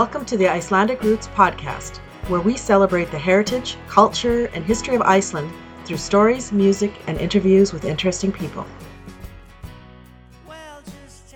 Welcome 0.00 0.24
to 0.24 0.38
the 0.38 0.48
Icelandic 0.48 1.02
Roots 1.02 1.28
podcast, 1.28 1.98
where 2.28 2.40
we 2.40 2.56
celebrate 2.56 3.10
the 3.10 3.18
heritage, 3.18 3.76
culture, 3.86 4.46
and 4.54 4.64
history 4.64 4.94
of 4.94 5.02
Iceland 5.02 5.52
through 5.84 5.98
stories, 5.98 6.52
music, 6.52 6.90
and 7.06 7.18
interviews 7.18 7.74
with 7.74 7.84
interesting 7.84 8.32
people. 8.32 8.64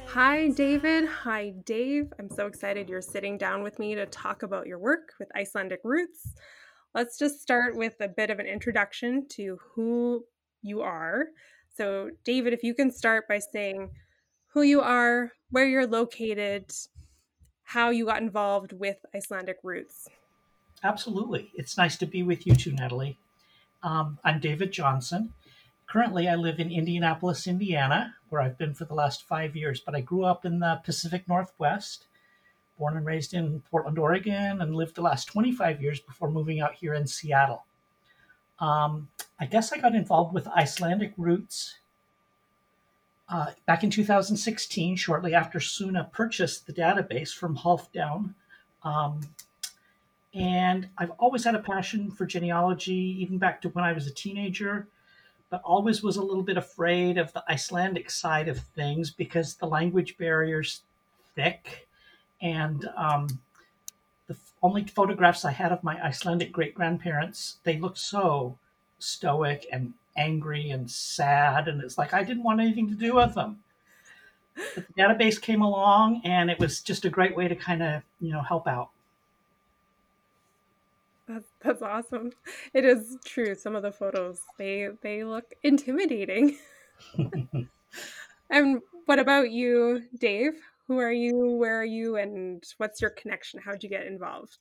Hi, 0.06 0.48
David. 0.48 1.04
Hi, 1.04 1.50
Dave. 1.66 2.10
I'm 2.18 2.30
so 2.30 2.46
excited 2.46 2.88
you're 2.88 3.02
sitting 3.02 3.36
down 3.36 3.62
with 3.62 3.78
me 3.78 3.94
to 3.96 4.06
talk 4.06 4.42
about 4.42 4.66
your 4.66 4.78
work 4.78 5.12
with 5.20 5.28
Icelandic 5.36 5.80
Roots. 5.84 6.32
Let's 6.94 7.18
just 7.18 7.42
start 7.42 7.76
with 7.76 7.96
a 8.00 8.08
bit 8.08 8.30
of 8.30 8.38
an 8.38 8.46
introduction 8.46 9.28
to 9.32 9.58
who 9.74 10.24
you 10.62 10.80
are. 10.80 11.26
So, 11.76 12.08
David, 12.24 12.54
if 12.54 12.62
you 12.62 12.72
can 12.72 12.90
start 12.90 13.28
by 13.28 13.40
saying 13.40 13.90
who 14.54 14.62
you 14.62 14.80
are, 14.80 15.32
where 15.50 15.68
you're 15.68 15.86
located, 15.86 16.72
how 17.64 17.90
you 17.90 18.06
got 18.06 18.22
involved 18.22 18.72
with 18.72 19.04
Icelandic 19.14 19.58
Roots. 19.62 20.08
Absolutely. 20.82 21.50
It's 21.54 21.76
nice 21.76 21.96
to 21.96 22.06
be 22.06 22.22
with 22.22 22.46
you 22.46 22.54
too, 22.54 22.72
Natalie. 22.72 23.18
Um, 23.82 24.18
I'm 24.24 24.38
David 24.38 24.70
Johnson. 24.70 25.32
Currently, 25.86 26.28
I 26.28 26.34
live 26.34 26.60
in 26.60 26.70
Indianapolis, 26.70 27.46
Indiana, 27.46 28.14
where 28.28 28.40
I've 28.40 28.58
been 28.58 28.74
for 28.74 28.84
the 28.84 28.94
last 28.94 29.26
five 29.26 29.56
years, 29.56 29.80
but 29.80 29.94
I 29.94 30.00
grew 30.00 30.24
up 30.24 30.44
in 30.44 30.58
the 30.58 30.80
Pacific 30.84 31.28
Northwest, 31.28 32.06
born 32.78 32.96
and 32.96 33.06
raised 33.06 33.34
in 33.34 33.62
Portland, 33.70 33.98
Oregon, 33.98 34.60
and 34.60 34.74
lived 34.74 34.94
the 34.94 35.02
last 35.02 35.26
25 35.26 35.80
years 35.82 36.00
before 36.00 36.30
moving 36.30 36.60
out 36.60 36.74
here 36.74 36.94
in 36.94 37.06
Seattle. 37.06 37.64
Um, 38.58 39.08
I 39.38 39.46
guess 39.46 39.72
I 39.72 39.78
got 39.78 39.94
involved 39.94 40.34
with 40.34 40.48
Icelandic 40.48 41.12
Roots 41.16 41.76
uh, 43.34 43.50
back 43.66 43.82
in 43.82 43.90
2016, 43.90 44.94
shortly 44.94 45.34
after 45.34 45.58
Sunna 45.58 46.08
purchased 46.12 46.68
the 46.68 46.72
database 46.72 47.34
from 47.34 47.56
Halfdan. 47.56 48.32
Um, 48.84 49.22
and 50.32 50.88
I've 50.96 51.10
always 51.18 51.42
had 51.42 51.56
a 51.56 51.58
passion 51.58 52.12
for 52.12 52.26
genealogy, 52.26 53.16
even 53.18 53.38
back 53.38 53.60
to 53.62 53.70
when 53.70 53.84
I 53.84 53.92
was 53.92 54.06
a 54.06 54.14
teenager, 54.14 54.86
but 55.50 55.62
always 55.64 56.00
was 56.00 56.16
a 56.16 56.22
little 56.22 56.44
bit 56.44 56.56
afraid 56.56 57.18
of 57.18 57.32
the 57.32 57.42
Icelandic 57.50 58.08
side 58.08 58.46
of 58.46 58.60
things 58.60 59.10
because 59.10 59.56
the 59.56 59.66
language 59.66 60.16
barrier's 60.16 60.82
thick. 61.34 61.88
And 62.40 62.88
um, 62.96 63.40
the 64.28 64.36
only 64.62 64.84
photographs 64.84 65.44
I 65.44 65.50
had 65.50 65.72
of 65.72 65.82
my 65.82 66.00
Icelandic 66.00 66.52
great 66.52 66.76
grandparents, 66.76 67.56
they 67.64 67.80
looked 67.80 67.98
so 67.98 68.56
stoic 69.00 69.66
and 69.72 69.92
angry 70.16 70.70
and 70.70 70.90
sad. 70.90 71.68
And 71.68 71.82
it's 71.82 71.98
like 71.98 72.14
I 72.14 72.22
didn't 72.22 72.42
want 72.42 72.60
anything 72.60 72.88
to 72.88 72.94
do 72.94 73.14
with 73.14 73.34
them. 73.34 73.58
But 74.74 74.86
the 74.86 75.02
database 75.02 75.40
came 75.40 75.62
along 75.62 76.22
and 76.24 76.50
it 76.50 76.58
was 76.58 76.80
just 76.80 77.04
a 77.04 77.10
great 77.10 77.36
way 77.36 77.48
to 77.48 77.56
kind 77.56 77.82
of, 77.82 78.02
you 78.20 78.32
know, 78.32 78.42
help 78.42 78.68
out. 78.68 78.90
That's, 81.26 81.48
that's 81.60 81.82
awesome. 81.82 82.32
It 82.72 82.84
is 82.84 83.16
true. 83.24 83.54
Some 83.54 83.74
of 83.74 83.82
the 83.82 83.92
photos 83.92 84.40
they 84.58 84.90
they 85.02 85.24
look 85.24 85.54
intimidating. 85.62 86.58
and 88.50 88.82
what 89.06 89.18
about 89.18 89.50
you, 89.50 90.02
Dave? 90.18 90.52
Who 90.86 90.98
are 90.98 91.12
you? 91.12 91.56
Where 91.56 91.80
are 91.80 91.84
you? 91.84 92.16
And 92.16 92.62
what's 92.76 93.00
your 93.00 93.10
connection? 93.10 93.60
How'd 93.64 93.82
you 93.82 93.88
get 93.88 94.06
involved? 94.06 94.58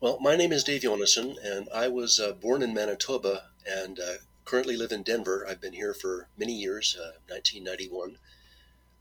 Well, 0.00 0.18
my 0.20 0.36
name 0.36 0.52
is 0.52 0.64
Dave 0.64 0.82
Jonasson, 0.82 1.36
and 1.44 1.68
I 1.74 1.88
was 1.88 2.20
uh, 2.20 2.32
born 2.32 2.62
in 2.62 2.74
Manitoba 2.74 3.44
and 3.66 3.98
uh, 3.98 4.14
currently 4.48 4.78
live 4.78 4.92
in 4.92 5.02
Denver. 5.02 5.46
I've 5.46 5.60
been 5.60 5.74
here 5.74 5.92
for 5.92 6.26
many 6.38 6.54
years, 6.54 6.96
uh, 6.98 7.20
1991. 7.28 8.16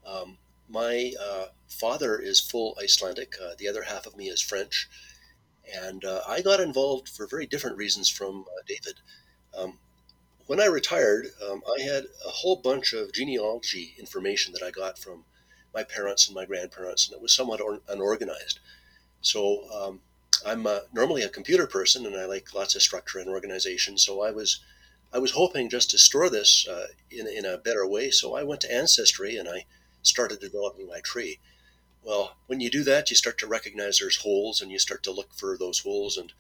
Um, 0.06 0.38
my 0.68 1.14
uh, 1.18 1.46
father 1.70 2.20
is 2.20 2.42
full 2.42 2.78
Icelandic. 2.84 3.36
Uh, 3.42 3.52
the 3.58 3.70
other 3.70 3.84
half 3.84 4.06
of 4.06 4.18
me 4.18 4.28
is 4.28 4.42
French. 4.42 4.90
And 5.86 6.04
uh, 6.04 6.20
I 6.28 6.42
got 6.42 6.60
involved 6.60 7.08
for 7.08 7.28
very 7.28 7.46
different 7.46 7.78
reasons 7.78 8.10
from 8.10 8.42
uh, 8.42 8.62
David. 8.68 8.96
Um, 9.58 9.80
when 10.48 10.60
I 10.60 10.66
retired, 10.66 11.28
um, 11.50 11.62
I 11.66 11.82
had 11.82 12.08
a 12.26 12.30
whole 12.30 12.58
bunch 12.58 12.92
of 12.92 13.14
genealogy 13.14 13.96
information 13.98 14.52
that 14.52 14.64
I 14.64 14.72
got 14.72 15.00
from 15.00 15.24
my 15.74 15.84
parents 15.84 16.28
and 16.28 16.36
my 16.36 16.44
grandparents, 16.44 17.08
and 17.08 17.16
it 17.16 17.22
was 17.22 17.32
somewhat 17.32 17.62
or- 17.62 17.80
unorganized. 17.88 18.60
So 19.22 19.64
um, 19.72 20.02
I'm 20.46 20.68
uh, 20.68 20.80
normally 20.92 21.22
a 21.22 21.30
computer 21.30 21.68
person, 21.68 22.06
and 22.06 22.18
I 22.18 22.26
like 22.26 22.54
lots 22.54 22.76
of 22.76 22.82
structure 22.82 23.20
and 23.20 23.30
organization. 23.30 23.98
So 23.98 24.22
I 24.24 24.32
was 24.32 24.60
I 25.14 25.20
was 25.20 25.32
hoping 25.32 25.70
just 25.70 25.90
to 25.92 25.98
store 25.98 26.30
this 26.30 26.68
uh, 26.68 26.88
in, 27.10 27.28
in 27.28 27.46
a 27.46 27.58
better 27.58 27.88
way. 27.88 28.12
So 28.12 28.36
I 28.36 28.44
went 28.44 28.62
to 28.62 28.74
Ancestry 28.74 29.38
and 29.38 29.48
I 29.48 29.66
started 30.02 30.40
developing 30.40 30.88
my 30.88 31.00
tree. 31.00 31.40
Well, 32.04 32.38
when 32.48 32.60
you 32.60 32.70
do 32.70 32.84
that, 32.84 33.10
you 33.10 33.16
start 33.16 33.38
to 33.40 33.48
recognize 33.48 33.98
there's 33.98 34.18
holes 34.18 34.62
and 34.62 34.72
you 34.72 34.80
start 34.80 35.04
to 35.04 35.12
look 35.12 35.34
for 35.34 35.58
those 35.58 35.80
holes. 35.80 36.18
And 36.18 36.34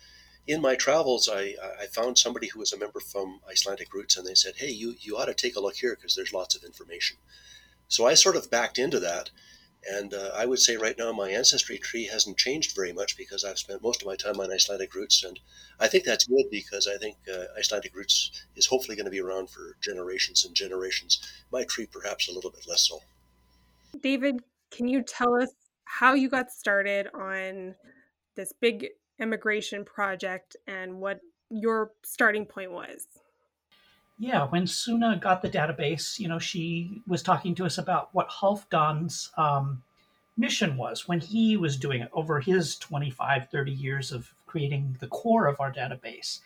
in 0.45 0.61
my 0.61 0.75
travels, 0.75 1.29
I, 1.31 1.55
I 1.81 1.87
found 1.87 2.17
somebody 2.17 2.47
who 2.47 2.59
was 2.59 2.71
a 2.71 2.77
member 2.77 2.99
from 2.99 3.41
Icelandic 3.49 3.93
Roots 3.93 4.15
and 4.15 4.25
they 4.25 4.35
said, 4.35 4.55
hey, 4.57 4.69
you, 4.69 4.95
you 4.99 5.17
ought 5.17 5.25
to 5.25 5.33
take 5.33 5.55
a 5.55 5.59
look 5.59 5.75
here 5.75 5.95
because 5.95 6.15
there's 6.15 6.33
lots 6.33 6.55
of 6.55 6.63
information. 6.63 7.17
So 7.89 8.05
I 8.05 8.13
sort 8.13 8.35
of 8.35 8.49
backed 8.49 8.77
into 8.77 8.99
that 8.99 9.29
and 9.85 10.13
uh, 10.13 10.31
I 10.35 10.45
would 10.45 10.59
say 10.59 10.75
right 10.75 10.97
now 10.97 11.11
my 11.11 11.29
ancestry 11.29 11.77
tree 11.77 12.05
hasn't 12.05 12.37
changed 12.37 12.75
very 12.75 12.91
much 12.91 13.17
because 13.17 13.43
I've 13.43 13.59
spent 13.59 13.81
most 13.81 14.01
of 14.01 14.07
my 14.07 14.15
time 14.15 14.39
on 14.39 14.51
Icelandic 14.51 14.93
roots. 14.93 15.23
And 15.23 15.39
I 15.79 15.87
think 15.87 16.03
that's 16.03 16.25
good 16.25 16.45
because 16.51 16.87
I 16.87 16.97
think 16.97 17.17
uh, 17.31 17.45
Icelandic 17.57 17.95
roots 17.95 18.31
is 18.55 18.65
hopefully 18.65 18.95
going 18.95 19.05
to 19.05 19.11
be 19.11 19.21
around 19.21 19.49
for 19.49 19.77
generations 19.81 20.43
and 20.45 20.55
generations. 20.55 21.19
My 21.51 21.63
tree, 21.63 21.85
perhaps 21.85 22.27
a 22.27 22.33
little 22.33 22.51
bit 22.51 22.67
less 22.67 22.87
so. 22.87 22.99
David, 24.01 24.41
can 24.71 24.87
you 24.87 25.03
tell 25.03 25.35
us 25.35 25.51
how 25.85 26.13
you 26.13 26.29
got 26.29 26.51
started 26.51 27.07
on 27.13 27.75
this 28.35 28.53
big 28.59 28.87
immigration 29.19 29.85
project 29.85 30.57
and 30.67 30.99
what 30.99 31.19
your 31.49 31.91
starting 32.03 32.45
point 32.45 32.71
was? 32.71 33.07
Yeah, 34.19 34.47
when 34.47 34.65
Sunna 34.65 35.19
got 35.21 35.41
the 35.41 35.49
database, 35.49 36.17
you 36.17 36.27
know, 36.27 36.39
she 36.39 37.03
was 37.05 37.21
talking 37.21 37.53
to 37.55 37.65
us 37.65 37.77
about 37.77 38.09
what 38.13 38.29
Halfdan's 38.29 39.31
um, 39.37 39.83
mission 40.35 40.75
was 40.75 41.07
when 41.07 41.19
he 41.19 41.55
was 41.55 41.77
doing 41.77 42.01
it 42.01 42.09
over 42.13 42.39
his 42.39 42.77
25, 42.77 43.49
30 43.49 43.71
years 43.71 44.11
of 44.11 44.33
creating 44.47 44.97
the 44.99 45.07
core 45.07 45.45
of 45.45 45.59
our 45.59 45.71
database. 45.71 46.39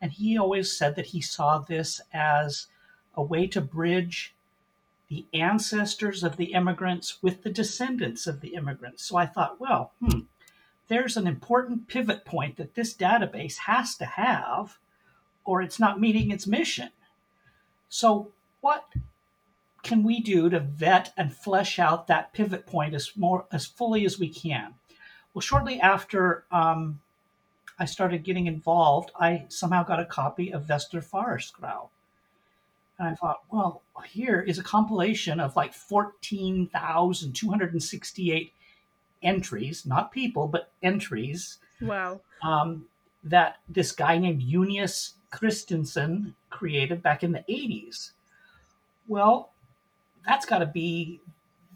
And 0.00 0.12
he 0.12 0.36
always 0.36 0.76
said 0.76 0.96
that 0.96 1.06
he 1.06 1.20
saw 1.20 1.58
this 1.58 2.00
as 2.12 2.66
a 3.14 3.22
way 3.22 3.46
to 3.46 3.60
bridge 3.60 4.34
the 5.08 5.26
ancestors 5.32 6.24
of 6.24 6.36
the 6.36 6.52
immigrants 6.52 7.22
with 7.22 7.42
the 7.42 7.50
descendants 7.50 8.26
of 8.26 8.40
the 8.40 8.54
immigrants. 8.54 9.04
So 9.04 9.16
I 9.16 9.26
thought, 9.26 9.60
well, 9.60 9.92
hmm, 10.00 10.20
there's 10.88 11.16
an 11.16 11.26
important 11.26 11.86
pivot 11.86 12.24
point 12.24 12.56
that 12.56 12.74
this 12.74 12.94
database 12.94 13.58
has 13.58 13.94
to 13.96 14.04
have, 14.04 14.78
or 15.44 15.62
it's 15.62 15.78
not 15.78 16.00
meeting 16.00 16.30
its 16.30 16.46
mission. 16.46 16.90
So, 17.94 18.32
what 18.60 18.92
can 19.84 20.02
we 20.02 20.18
do 20.18 20.50
to 20.50 20.58
vet 20.58 21.12
and 21.16 21.32
flesh 21.32 21.78
out 21.78 22.08
that 22.08 22.32
pivot 22.32 22.66
point 22.66 22.92
as 22.92 23.16
more 23.16 23.46
as 23.52 23.66
fully 23.66 24.04
as 24.04 24.18
we 24.18 24.28
can? 24.28 24.74
Well, 25.32 25.42
shortly 25.42 25.78
after 25.78 26.44
um, 26.50 26.98
I 27.78 27.84
started 27.84 28.24
getting 28.24 28.48
involved, 28.48 29.12
I 29.14 29.46
somehow 29.48 29.84
got 29.84 30.00
a 30.00 30.04
copy 30.04 30.52
of 30.52 30.64
Vesturfaraskrá. 30.64 31.88
And 32.98 33.06
I 33.06 33.14
thought, 33.14 33.42
well, 33.52 33.82
here 34.04 34.40
is 34.40 34.58
a 34.58 34.64
compilation 34.64 35.38
of 35.38 35.54
like 35.54 35.72
14,268 35.72 38.52
entries, 39.22 39.86
not 39.86 40.10
people, 40.10 40.48
but 40.48 40.72
entries. 40.82 41.58
Wow. 41.80 42.22
Um, 42.42 42.86
that 43.22 43.58
this 43.68 43.92
guy 43.92 44.18
named 44.18 44.40
Junius 44.40 45.14
Kristinsson 45.34 46.34
created 46.50 47.02
back 47.02 47.24
in 47.24 47.32
the 47.32 47.44
80s. 47.48 48.12
Well, 49.08 49.50
that's 50.26 50.46
got 50.46 50.58
to 50.58 50.66
be 50.66 51.20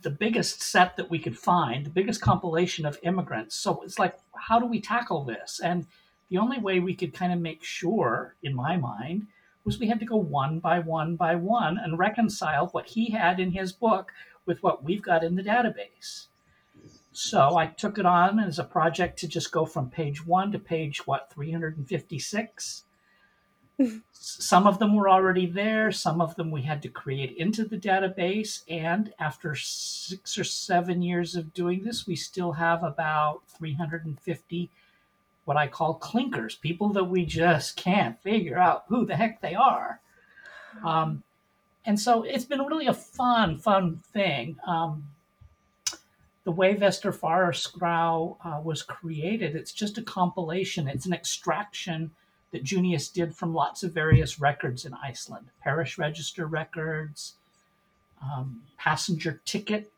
the 0.02 0.10
biggest 0.10 0.62
set 0.62 0.96
that 0.96 1.10
we 1.10 1.18
could 1.18 1.36
find, 1.36 1.84
the 1.84 1.90
biggest 1.90 2.20
compilation 2.20 2.86
of 2.86 2.98
immigrants. 3.02 3.56
So 3.56 3.82
it's 3.82 3.98
like, 3.98 4.16
how 4.34 4.60
do 4.60 4.66
we 4.66 4.80
tackle 4.80 5.24
this? 5.24 5.60
And 5.62 5.86
the 6.30 6.38
only 6.38 6.58
way 6.58 6.78
we 6.78 6.94
could 6.94 7.12
kind 7.12 7.32
of 7.32 7.40
make 7.40 7.64
sure, 7.64 8.36
in 8.42 8.54
my 8.54 8.76
mind, 8.76 9.26
was 9.64 9.78
we 9.78 9.88
had 9.88 9.98
to 10.00 10.06
go 10.06 10.16
one 10.16 10.60
by 10.60 10.78
one 10.78 11.16
by 11.16 11.34
one 11.34 11.78
and 11.78 11.98
reconcile 11.98 12.68
what 12.68 12.86
he 12.86 13.10
had 13.10 13.40
in 13.40 13.50
his 13.50 13.72
book 13.72 14.12
with 14.46 14.62
what 14.62 14.84
we've 14.84 15.02
got 15.02 15.24
in 15.24 15.34
the 15.34 15.42
database. 15.42 16.26
So 17.12 17.56
I 17.56 17.66
took 17.66 17.98
it 17.98 18.06
on 18.06 18.38
as 18.38 18.58
a 18.60 18.64
project 18.64 19.18
to 19.18 19.28
just 19.28 19.50
go 19.50 19.66
from 19.66 19.90
page 19.90 20.24
one 20.24 20.52
to 20.52 20.58
page, 20.58 21.06
what, 21.06 21.30
356? 21.32 22.84
Some 24.12 24.66
of 24.66 24.78
them 24.78 24.94
were 24.94 25.08
already 25.08 25.46
there. 25.46 25.92
Some 25.92 26.20
of 26.20 26.34
them 26.36 26.50
we 26.50 26.62
had 26.62 26.82
to 26.82 26.88
create 26.88 27.36
into 27.36 27.64
the 27.64 27.78
database. 27.78 28.62
And 28.68 29.12
after 29.18 29.54
six 29.54 30.36
or 30.36 30.44
seven 30.44 31.02
years 31.02 31.36
of 31.36 31.54
doing 31.54 31.84
this 31.84 32.06
we 32.06 32.16
still 32.16 32.52
have 32.52 32.82
about 32.82 33.42
350 33.56 34.70
what 35.44 35.56
i 35.56 35.66
call 35.66 35.98
clinkers 35.98 36.60
people 36.60 36.90
that 36.90 37.04
we 37.04 37.24
just 37.24 37.74
can't 37.74 38.20
figure 38.20 38.58
out 38.58 38.84
who 38.88 39.06
the 39.06 39.16
heck 39.16 39.40
they 39.40 39.54
are. 39.54 40.00
Um, 40.84 41.22
and 41.86 41.98
so 41.98 42.22
it's 42.22 42.44
been 42.44 42.60
really 42.60 42.86
a 42.86 42.94
fun 42.94 43.56
fun 43.56 43.96
thing. 44.12 44.58
Um, 44.66 45.04
the 46.44 46.52
way 46.52 46.74
Vesturfaraskrá 46.74 48.36
uh, 48.44 48.60
was 48.62 48.82
created, 48.82 49.54
it's 49.54 49.72
just 49.72 49.98
a 49.98 50.02
compilation. 50.02 50.88
It's 50.88 51.06
an 51.06 51.12
extraction 51.12 52.10
that 52.52 52.64
Junius 52.64 53.08
did 53.08 53.34
from 53.34 53.54
lots 53.54 53.82
of 53.82 53.92
various 53.92 54.40
records 54.40 54.84
in 54.84 54.94
Iceland, 54.94 55.46
parish 55.62 55.98
register 55.98 56.46
records, 56.46 57.34
um, 58.22 58.62
passenger 58.76 59.40
ticket, 59.44 59.92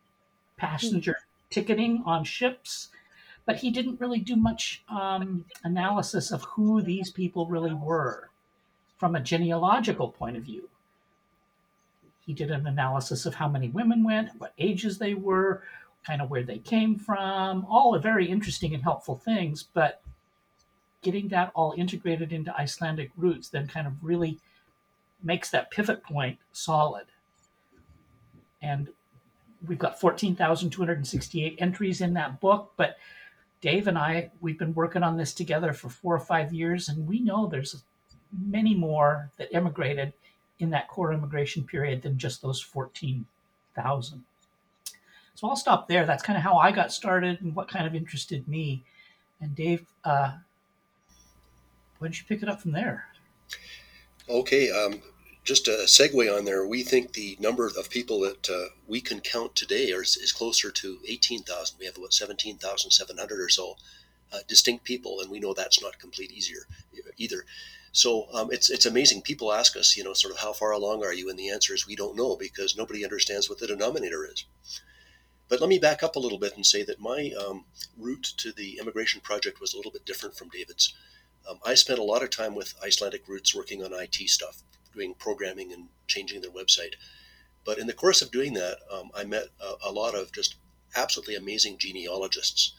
passenger 0.56 1.16
ticketing 1.50 2.02
on 2.04 2.24
ships, 2.24 2.88
but 3.46 3.56
he 3.56 3.70
didn't 3.70 4.00
really 4.00 4.20
do 4.20 4.36
much 4.36 4.82
um, 4.88 5.44
analysis 5.64 6.30
of 6.30 6.42
who 6.42 6.82
these 6.82 7.10
people 7.10 7.46
really 7.46 7.74
were 7.74 8.30
from 8.98 9.14
a 9.14 9.20
genealogical 9.20 10.08
point 10.08 10.36
of 10.36 10.42
view. 10.42 10.68
He 12.26 12.34
did 12.34 12.50
an 12.50 12.66
analysis 12.66 13.26
of 13.26 13.34
how 13.34 13.48
many 13.48 13.68
women 13.68 14.04
went, 14.04 14.30
what 14.38 14.52
ages 14.58 14.98
they 14.98 15.14
were, 15.14 15.62
kind 16.06 16.20
of 16.22 16.30
where 16.30 16.42
they 16.42 16.58
came 16.58 16.96
from, 16.96 17.66
all 17.68 17.92
the 17.92 17.98
very 17.98 18.26
interesting 18.26 18.74
and 18.74 18.82
helpful 18.82 19.16
things, 19.16 19.62
but 19.62 20.02
getting 21.02 21.28
that 21.28 21.50
all 21.54 21.74
integrated 21.76 22.32
into 22.32 22.54
Icelandic 22.56 23.10
roots 23.16 23.48
then 23.48 23.66
kind 23.66 23.86
of 23.86 23.92
really 24.02 24.38
makes 25.22 25.50
that 25.50 25.70
pivot 25.70 26.02
point 26.02 26.38
solid. 26.52 27.06
And 28.62 28.88
we've 29.66 29.78
got 29.78 30.00
14,268 30.00 31.56
entries 31.58 32.00
in 32.00 32.14
that 32.14 32.40
book, 32.40 32.72
but 32.76 32.96
Dave 33.60 33.88
and 33.88 33.98
I, 33.98 34.30
we've 34.40 34.58
been 34.58 34.74
working 34.74 35.02
on 35.02 35.16
this 35.16 35.34
together 35.34 35.72
for 35.72 35.90
four 35.90 36.14
or 36.14 36.20
five 36.20 36.52
years, 36.52 36.88
and 36.88 37.06
we 37.06 37.20
know 37.20 37.46
there's 37.46 37.82
many 38.46 38.74
more 38.74 39.30
that 39.36 39.54
immigrated 39.54 40.12
in 40.58 40.70
that 40.70 40.88
core 40.88 41.12
immigration 41.12 41.64
period 41.64 42.02
than 42.02 42.18
just 42.18 42.42
those 42.42 42.60
14,000. 42.60 44.24
So 45.34 45.48
I'll 45.48 45.56
stop 45.56 45.88
there. 45.88 46.06
That's 46.06 46.22
kind 46.22 46.36
of 46.36 46.42
how 46.42 46.58
I 46.58 46.70
got 46.70 46.92
started 46.92 47.40
and 47.40 47.54
what 47.54 47.68
kind 47.68 47.86
of 47.86 47.94
interested 47.94 48.46
me. 48.46 48.82
And 49.40 49.54
Dave, 49.54 49.86
uh, 50.04 50.32
why 52.00 52.06
don't 52.06 52.18
you 52.18 52.24
pick 52.26 52.42
it 52.42 52.48
up 52.48 52.62
from 52.62 52.72
there? 52.72 53.06
Okay. 54.28 54.70
Um, 54.70 55.02
just 55.44 55.68
a 55.68 55.84
segue 55.86 56.34
on 56.34 56.46
there. 56.46 56.66
We 56.66 56.82
think 56.82 57.12
the 57.12 57.36
number 57.38 57.66
of 57.66 57.90
people 57.90 58.20
that 58.20 58.48
uh, 58.48 58.70
we 58.88 59.02
can 59.02 59.20
count 59.20 59.54
today 59.54 59.84
is, 59.84 60.32
closer 60.32 60.70
to 60.70 60.98
18,000. 61.06 61.76
We 61.78 61.84
have 61.84 61.98
about 61.98 62.14
17,700 62.14 63.40
or 63.40 63.48
so 63.50 63.76
uh, 64.32 64.38
distinct 64.48 64.84
people, 64.84 65.20
and 65.20 65.30
we 65.30 65.40
know 65.40 65.52
that's 65.52 65.82
not 65.82 65.98
complete 65.98 66.32
easier 66.32 66.66
either. 67.18 67.44
So 67.92 68.28
um, 68.32 68.50
it's 68.50 68.70
it's 68.70 68.86
amazing. 68.86 69.22
People 69.22 69.52
ask 69.52 69.76
us, 69.76 69.96
you 69.96 70.04
know, 70.04 70.14
sort 70.14 70.32
of 70.32 70.40
how 70.40 70.52
far 70.52 70.70
along 70.70 71.04
are 71.04 71.12
you, 71.12 71.28
and 71.28 71.38
the 71.38 71.50
answer 71.50 71.74
is 71.74 71.86
we 71.86 71.96
don't 71.96 72.16
know 72.16 72.36
because 72.36 72.76
nobody 72.76 73.04
understands 73.04 73.48
what 73.48 73.58
the 73.58 73.66
denominator 73.66 74.24
is. 74.24 74.46
But 75.48 75.60
let 75.60 75.68
me 75.68 75.78
back 75.80 76.02
up 76.02 76.14
a 76.14 76.20
little 76.20 76.38
bit 76.38 76.54
and 76.54 76.64
say 76.64 76.84
that 76.84 77.00
my 77.00 77.32
um, 77.32 77.64
route 77.98 78.32
to 78.38 78.52
the 78.52 78.78
immigration 78.78 79.20
project 79.20 79.60
was 79.60 79.74
a 79.74 79.76
little 79.76 79.90
bit 79.90 80.06
different 80.06 80.36
from 80.36 80.48
David's. 80.48 80.94
Um, 81.48 81.58
I 81.64 81.74
spent 81.74 81.98
a 81.98 82.04
lot 82.04 82.22
of 82.22 82.30
time 82.30 82.54
with 82.54 82.74
Icelandic 82.84 83.26
Roots 83.28 83.54
working 83.54 83.82
on 83.82 83.92
IT 83.92 84.16
stuff, 84.28 84.62
doing 84.94 85.14
programming 85.14 85.72
and 85.72 85.88
changing 86.06 86.40
their 86.40 86.50
website. 86.50 86.94
But 87.64 87.78
in 87.78 87.86
the 87.86 87.92
course 87.92 88.22
of 88.22 88.30
doing 88.30 88.54
that, 88.54 88.78
um, 88.92 89.10
I 89.14 89.24
met 89.24 89.48
a, 89.60 89.88
a, 89.88 89.92
lot 89.92 90.14
of 90.14 90.32
just 90.32 90.56
absolutely 90.96 91.36
amazing 91.36 91.78
genealogists. 91.78 92.72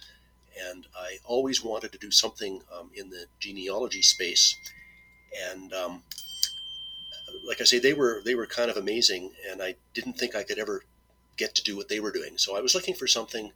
And 0.69 0.87
I 0.95 1.17
always 1.23 1.63
wanted 1.63 1.91
to 1.93 1.97
do 1.97 2.11
something 2.11 2.61
um, 2.77 2.89
in 2.93 3.09
the 3.09 3.25
genealogy 3.39 4.01
space. 4.01 4.55
And 5.51 5.73
um, 5.73 6.03
like 7.45 7.61
I 7.61 7.63
say, 7.63 7.79
they 7.79 7.93
were 7.93 8.21
they 8.25 8.35
were 8.35 8.45
kind 8.45 8.69
of 8.69 8.77
amazing, 8.77 9.31
and 9.49 9.61
I 9.61 9.75
didn't 9.93 10.13
think 10.13 10.35
I 10.35 10.43
could 10.43 10.59
ever 10.59 10.83
get 11.37 11.55
to 11.55 11.63
do 11.63 11.77
what 11.77 11.89
they 11.89 11.99
were 11.99 12.11
doing. 12.11 12.37
So 12.37 12.57
I 12.57 12.61
was 12.61 12.75
looking 12.75 12.95
for 12.95 13.07
something 13.07 13.51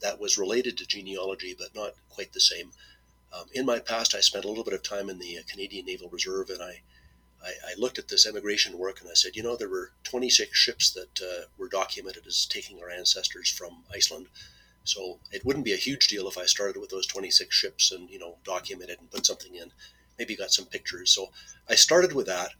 that 0.00 0.20
was 0.20 0.38
related 0.38 0.76
to 0.78 0.86
genealogy, 0.86 1.54
but 1.58 1.74
not 1.74 1.94
quite 2.08 2.32
the 2.32 2.40
same. 2.40 2.72
Um, 3.32 3.44
in 3.52 3.64
my 3.64 3.78
past, 3.78 4.14
I 4.14 4.20
spent 4.20 4.44
a 4.44 4.48
little 4.48 4.64
bit 4.64 4.74
of 4.74 4.82
time 4.82 5.08
in 5.08 5.18
the 5.18 5.38
uh, 5.38 5.42
Canadian 5.48 5.86
Naval 5.86 6.08
Reserve, 6.08 6.50
and 6.50 6.62
I, 6.62 6.82
I, 7.42 7.50
I, 7.68 7.74
looked 7.78 7.98
at 7.98 8.08
this 8.08 8.26
emigration 8.26 8.76
work 8.76 9.00
and 9.00 9.08
I 9.08 9.14
said, 9.14 9.36
you 9.36 9.42
know, 9.42 9.56
there 9.56 9.68
were 9.68 9.92
26 10.04 10.56
ships 10.56 10.90
that 10.90 11.20
uh, 11.22 11.44
were 11.56 11.68
documented 11.68 12.26
as 12.26 12.44
taking 12.44 12.80
our 12.80 12.90
ancestors 12.90 13.48
from 13.48 13.84
Iceland. 13.94 14.26
So 14.84 15.20
it 15.30 15.44
wouldn't 15.44 15.64
be 15.64 15.72
a 15.72 15.76
huge 15.76 16.08
deal 16.08 16.26
if 16.26 16.36
I 16.36 16.46
started 16.46 16.80
with 16.80 16.90
those 16.90 17.06
26 17.06 17.54
ships 17.54 17.92
and, 17.92 18.10
you 18.10 18.18
know, 18.18 18.38
documented 18.44 18.98
and 18.98 19.10
put 19.10 19.26
something 19.26 19.54
in, 19.54 19.72
maybe 20.18 20.36
got 20.36 20.52
some 20.52 20.66
pictures. 20.66 21.12
So 21.12 21.30
I 21.68 21.76
started 21.76 22.12
with 22.12 22.26
that 22.26 22.50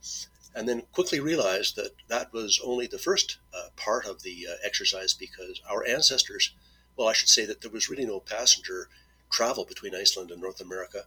and 0.55 0.69
then 0.69 0.83
quickly 0.93 1.21
realized 1.21 1.77
that 1.77 1.93
that 2.09 2.33
was 2.33 2.61
only 2.65 2.87
the 2.87 2.99
first 2.99 3.39
uh, 3.55 3.69
part 3.77 4.07
of 4.07 4.23
the 4.23 4.47
uh, 4.51 4.55
exercise 4.65 5.15
because 5.15 5.61
our 5.69 5.85
ancestors, 5.87 6.53
well, 6.97 7.09
I 7.09 7.13
should 7.13 7.29
say 7.29 7.45
that 7.47 7.61
there 7.61 7.71
was 7.71 7.89
really 7.89 8.07
no 8.07 8.21
passenger 8.21 8.89
travel 9.31 9.65
between 9.65 9.95
Iceland 9.95 10.31
and 10.31 10.41
North 10.41 10.61
America. 10.61 11.05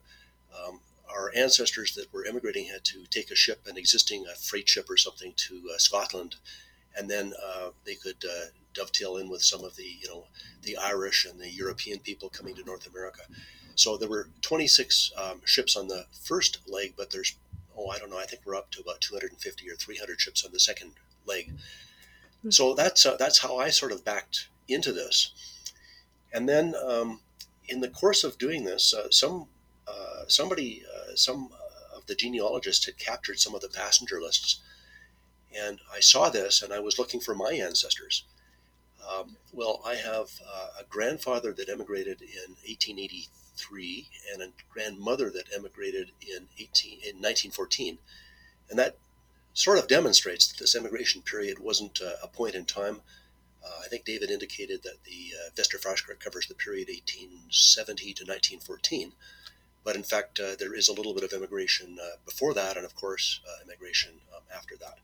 Um, 0.53 0.79
our 1.09 1.31
ancestors 1.35 1.93
that 1.95 2.11
were 2.11 2.25
immigrating 2.25 2.65
had 2.65 2.83
to 2.85 3.05
take 3.09 3.29
a 3.29 3.35
ship, 3.35 3.67
an 3.67 3.77
existing 3.77 4.25
uh, 4.27 4.33
freight 4.33 4.67
ship 4.67 4.89
or 4.89 4.97
something, 4.97 5.33
to 5.35 5.61
uh, 5.73 5.77
Scotland, 5.77 6.35
and 6.97 7.09
then 7.09 7.33
uh, 7.43 7.69
they 7.85 7.95
could 7.95 8.23
uh, 8.25 8.45
dovetail 8.73 9.17
in 9.17 9.29
with 9.29 9.43
some 9.43 9.63
of 9.63 9.75
the, 9.75 9.83
you 9.83 10.07
know, 10.07 10.25
the 10.63 10.77
Irish 10.77 11.25
and 11.25 11.39
the 11.39 11.49
European 11.49 11.99
people 11.99 12.29
coming 12.29 12.55
to 12.55 12.63
North 12.63 12.87
America. 12.87 13.21
So 13.75 13.97
there 13.97 14.09
were 14.09 14.29
26 14.41 15.11
um, 15.17 15.41
ships 15.45 15.75
on 15.75 15.87
the 15.87 16.05
first 16.11 16.59
leg, 16.67 16.93
but 16.95 17.11
there's, 17.11 17.35
oh, 17.77 17.89
I 17.89 17.97
don't 17.97 18.09
know, 18.09 18.19
I 18.19 18.25
think 18.25 18.43
we're 18.45 18.55
up 18.55 18.71
to 18.71 18.81
about 18.81 19.01
250 19.01 19.69
or 19.69 19.75
300 19.75 20.21
ships 20.21 20.45
on 20.45 20.51
the 20.51 20.59
second 20.59 20.91
leg. 21.25 21.51
Hmm. 22.41 22.51
So 22.51 22.73
that's 22.73 23.05
uh, 23.05 23.15
that's 23.17 23.39
how 23.39 23.57
I 23.57 23.69
sort 23.69 23.91
of 23.91 24.05
backed 24.05 24.47
into 24.67 24.91
this, 24.91 25.31
and 26.33 26.47
then 26.47 26.75
um, 26.85 27.19
in 27.67 27.81
the 27.81 27.89
course 27.89 28.23
of 28.23 28.37
doing 28.37 28.63
this, 28.63 28.93
uh, 28.93 29.09
some 29.09 29.47
uh, 29.87 30.25
somebody, 30.27 30.83
uh, 30.85 31.15
some 31.15 31.49
of 31.95 32.05
the 32.05 32.15
genealogists 32.15 32.85
had 32.85 32.97
captured 32.97 33.39
some 33.39 33.53
of 33.53 33.61
the 33.61 33.69
passenger 33.69 34.21
lists, 34.21 34.61
and 35.57 35.79
I 35.93 35.99
saw 35.99 36.29
this, 36.29 36.61
and 36.61 36.73
I 36.73 36.79
was 36.79 36.97
looking 36.97 37.19
for 37.19 37.35
my 37.35 37.53
ancestors. 37.53 38.23
Um, 39.07 39.35
well, 39.51 39.81
I 39.85 39.95
have 39.95 40.29
uh, 40.47 40.67
a 40.79 40.83
grandfather 40.89 41.51
that 41.53 41.69
emigrated 41.69 42.21
in 42.21 42.55
1883 42.65 44.07
and 44.31 44.41
a 44.41 44.47
grandmother 44.71 45.29
that 45.29 45.53
emigrated 45.53 46.11
in 46.21 46.47
18 46.57 46.93
in 46.93 47.17
1914, 47.17 47.97
and 48.69 48.79
that 48.79 48.97
sort 49.53 49.77
of 49.77 49.87
demonstrates 49.87 50.47
that 50.47 50.59
this 50.59 50.75
emigration 50.75 51.21
period 51.21 51.59
wasn't 51.59 52.01
uh, 52.01 52.13
a 52.23 52.27
point 52.27 52.55
in 52.55 52.65
time 52.65 53.01
uh, 53.63 53.81
I 53.83 53.87
think 53.87 54.05
David 54.05 54.29
indicated 54.29 54.83
that 54.83 55.03
the 55.05 55.33
uh, 55.37 56.15
covers 56.19 56.47
the 56.47 56.55
period 56.55 56.89
1870 56.89 58.13
to 58.13 58.23
1914, 58.23 59.13
but 59.83 59.95
in 59.95 60.03
fact, 60.03 60.39
uh, 60.39 60.55
there 60.57 60.73
is 60.73 60.87
a 60.87 60.93
little 60.93 61.13
bit 61.13 61.23
of 61.23 61.33
immigration 61.33 61.97
uh, 62.01 62.17
before 62.25 62.53
that, 62.53 62.77
and 62.77 62.85
of 62.85 62.95
course, 62.95 63.41
uh, 63.47 63.63
immigration 63.63 64.11
um, 64.35 64.43
after 64.53 64.75
that. 64.77 64.99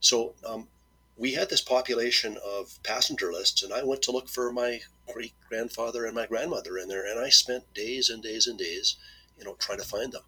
So 0.00 0.34
um, 0.46 0.68
we 1.16 1.32
had 1.32 1.48
this 1.48 1.62
population 1.62 2.36
of 2.44 2.78
passenger 2.82 3.32
lists, 3.32 3.62
and 3.62 3.72
I 3.72 3.82
went 3.82 4.02
to 4.02 4.12
look 4.12 4.28
for 4.28 4.52
my 4.52 4.80
great 5.12 5.32
grandfather 5.48 6.04
and 6.04 6.14
my 6.14 6.26
grandmother 6.26 6.78
in 6.78 6.88
there, 6.88 7.06
and 7.06 7.18
I 7.18 7.30
spent 7.30 7.72
days 7.74 8.10
and 8.10 8.22
days 8.22 8.46
and 8.46 8.58
days, 8.58 8.96
you 9.38 9.44
know, 9.44 9.54
trying 9.54 9.78
to 9.78 9.84
find 9.84 10.12
them. 10.12 10.22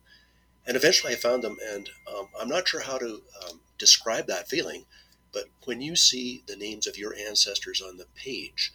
And 0.66 0.76
eventually, 0.76 1.12
I 1.12 1.16
found 1.16 1.42
them, 1.42 1.56
and 1.72 1.90
um, 2.06 2.28
I'm 2.38 2.48
not 2.48 2.68
sure 2.68 2.80
how 2.80 2.98
to 2.98 3.22
um, 3.44 3.60
describe 3.78 4.26
that 4.26 4.48
feeling 4.48 4.84
but 5.32 5.44
when 5.64 5.80
you 5.80 5.96
see 5.96 6.42
the 6.46 6.56
names 6.56 6.86
of 6.86 6.96
your 6.96 7.14
ancestors 7.14 7.82
on 7.82 7.96
the 7.96 8.06
page, 8.14 8.72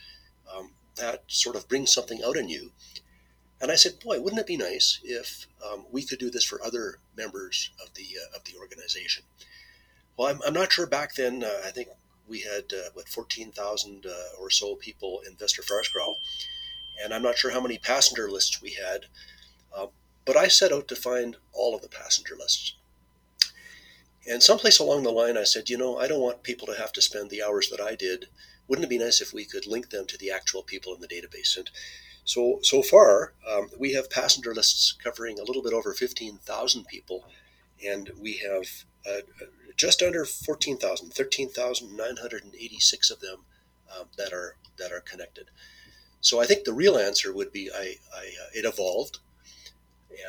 um, 0.53 0.71
that 0.95 1.23
sort 1.27 1.55
of 1.55 1.67
brings 1.67 1.93
something 1.93 2.21
out 2.23 2.37
in 2.37 2.49
you. 2.49 2.71
And 3.61 3.71
I 3.71 3.75
said, 3.75 3.99
boy, 3.99 4.19
wouldn't 4.19 4.41
it 4.41 4.47
be 4.47 4.57
nice 4.57 4.99
if 5.03 5.47
um, 5.65 5.85
we 5.91 6.03
could 6.03 6.19
do 6.19 6.29
this 6.29 6.43
for 6.43 6.61
other 6.63 6.99
members 7.15 7.71
of 7.81 7.93
the 7.93 8.05
uh, 8.21 8.35
of 8.35 8.43
the 8.43 8.57
organization? 8.59 9.23
Well, 10.17 10.27
I'm, 10.27 10.41
I'm 10.45 10.53
not 10.53 10.71
sure 10.71 10.85
back 10.85 11.15
then. 11.15 11.43
Uh, 11.43 11.61
I 11.65 11.71
think 11.71 11.87
we 12.27 12.41
had 12.41 12.73
uh, 12.73 12.89
what 12.93 13.07
14,000 13.07 14.05
uh, 14.05 14.09
or 14.39 14.49
so 14.49 14.75
people 14.75 15.21
in 15.25 15.35
Vesturfaraskrá, 15.35 16.13
and 17.03 17.13
I'm 17.13 17.21
not 17.21 17.37
sure 17.37 17.51
how 17.51 17.61
many 17.61 17.77
passenger 17.77 18.29
lists 18.29 18.61
we 18.61 18.71
had. 18.71 19.05
Uh, 19.75 19.87
but 20.25 20.37
I 20.37 20.47
set 20.47 20.71
out 20.71 20.87
to 20.89 20.95
find 20.95 21.35
all 21.53 21.75
of 21.75 21.81
the 21.81 21.89
passenger 21.89 22.35
lists. 22.37 22.75
And 24.27 24.41
someplace 24.41 24.79
along 24.79 25.03
the 25.03 25.11
line, 25.11 25.37
I 25.37 25.43
said, 25.43 25.69
you 25.69 25.77
know, 25.77 25.97
I 25.97 26.07
don't 26.07 26.21
want 26.21 26.43
people 26.43 26.65
to 26.67 26.77
have 26.77 26.93
to 26.93 27.01
spend 27.01 27.29
the 27.29 27.43
hours 27.43 27.69
that 27.69 27.81
I 27.81 27.95
did. 27.95 28.27
Wouldn't 28.67 28.85
it 28.85 28.89
be 28.89 28.97
nice 28.97 29.21
if 29.21 29.33
we 29.33 29.43
could 29.43 29.67
link 29.67 29.89
them 29.89 30.05
to 30.07 30.17
the 30.17 30.31
actual 30.31 30.63
people 30.63 30.95
in 30.95 31.01
the 31.01 31.07
database? 31.07 31.57
And 31.57 31.69
so, 32.23 32.59
so 32.61 32.81
far, 32.81 33.33
um, 33.51 33.69
we 33.77 33.91
have 33.93 34.09
passenger 34.09 34.53
lists 34.53 34.93
covering 34.93 35.39
a 35.39 35.43
little 35.43 35.61
bit 35.61 35.73
over 35.73 35.93
15,000 35.93 36.87
people, 36.87 37.25
and 37.85 38.11
we 38.17 38.37
have 38.37 38.85
uh, 39.05 39.19
just 39.75 40.01
under 40.01 40.23
14,000, 40.23 41.09
13,986 41.09 43.11
of 43.11 43.19
them 43.19 43.39
um, 43.99 44.05
that 44.17 44.31
are 44.31 44.55
that 44.77 44.93
are 44.93 45.01
connected. 45.01 45.49
So 46.21 46.41
I 46.41 46.45
think 46.45 46.63
the 46.63 46.73
real 46.73 46.97
answer 46.97 47.33
would 47.33 47.51
be 47.51 47.69
I, 47.69 47.97
I 48.15 48.31
uh, 48.41 48.49
it 48.53 48.65
evolved, 48.65 49.19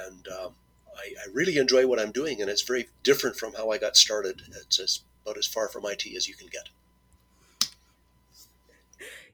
and 0.04 0.26
um, 0.28 0.56
I, 0.96 1.14
I, 1.20 1.28
really 1.32 1.58
enjoy 1.58 1.86
what 1.86 1.98
I'm 1.98 2.12
doing, 2.12 2.40
and 2.40 2.50
it's 2.50 2.62
very 2.62 2.88
different 3.02 3.36
from 3.36 3.54
how 3.54 3.70
I 3.70 3.78
got 3.78 3.96
started. 3.96 4.42
It's 4.62 4.78
as, 4.78 5.00
about 5.24 5.38
as 5.38 5.46
far 5.46 5.68
from 5.68 5.84
IT 5.86 6.04
as 6.16 6.28
you 6.28 6.34
can 6.34 6.48
get. 6.48 6.68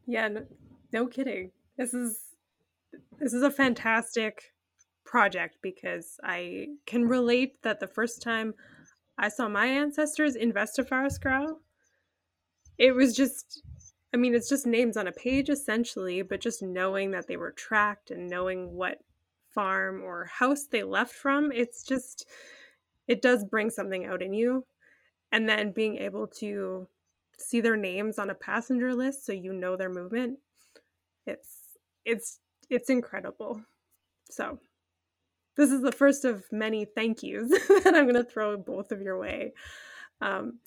Yeah, 0.07 0.29
No 0.93 1.07
kidding. 1.07 1.53
This 1.77 1.95
is 1.95 2.19
this 3.19 3.33
is 3.33 3.43
a 3.43 3.51
fantastic 3.51 4.53
project 5.05 5.59
because 5.63 6.19
I 6.25 6.69
can 6.87 7.07
relate 7.07 7.63
that 7.63 7.81
the 7.81 7.87
first 7.87 8.23
time 8.23 8.55
I 9.19 9.29
saw 9.29 9.49
my 9.49 9.67
ancestors 9.67 10.35
in 10.35 10.53
Vesturfaraskrá, 10.53 11.55
it 12.79 12.95
was 12.95 13.15
just 13.15 13.63
I 14.13 14.17
mean, 14.17 14.35
it's 14.35 14.49
just 14.49 14.67
names 14.67 14.97
on 14.97 15.07
a 15.07 15.13
page 15.13 15.49
essentially, 15.49 16.23
but 16.23 16.41
just 16.41 16.63
knowing 16.63 17.13
that 17.13 17.29
they 17.29 17.37
were 17.37 17.53
tracked 17.53 18.11
and 18.11 18.29
knowing 18.29 18.75
what 18.75 18.99
farm 19.55 20.03
or 20.03 20.27
house 20.27 20.67
they 20.67 20.83
left 20.83 21.15
from, 21.15 21.53
it's 21.53 21.83
just 21.83 22.27
it 23.09 23.23
does 23.23 23.45
bring 23.45 23.71
something 23.71 24.07
out 24.07 24.23
in 24.23 24.33
you. 24.33 24.65
And 25.33 25.49
then 25.49 25.73
being 25.73 25.97
able 25.99 26.27
to 26.39 26.89
see 27.39 27.61
their 27.61 27.77
names 27.77 28.19
on 28.19 28.31
a 28.31 28.35
passenger 28.35 28.95
list 28.95 29.25
so 29.25 29.33
you 29.33 29.53
know 29.53 29.77
their 29.77 29.89
movement, 29.89 30.39
it's 31.27 31.79
it's 32.05 32.41
it's 32.69 32.91
incredible. 32.91 33.63
So 34.31 34.59
this 35.57 35.71
is 35.71 35.83
the 35.83 35.93
first 35.93 36.25
of 36.25 36.45
many 36.53 36.85
thank 36.85 37.23
yous 37.23 37.51
that 37.69 37.95
I'm 37.95 38.05
going 38.05 38.15
to 38.15 38.25
throw 38.25 38.57
both 38.57 38.93
of 38.93 39.03
your 39.03 39.19
way. 39.19 39.53
Um, 40.21 40.59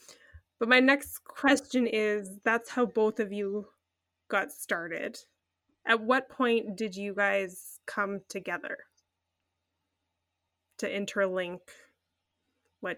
but 0.60 0.70
my 0.70 0.80
next 0.80 1.24
question 1.24 1.88
is 1.88 2.32
that's 2.44 2.70
how 2.70 2.86
both 2.86 3.20
of 3.20 3.32
you 3.32 3.68
got 4.30 4.52
started. 4.52 5.18
At 5.86 6.02
what 6.02 6.30
point 6.30 6.78
did 6.78 6.96
you 6.96 7.14
guys 7.14 7.80
come 7.86 8.22
together 8.30 8.78
to 10.78 10.90
interlink 10.90 11.60
what 12.80 12.98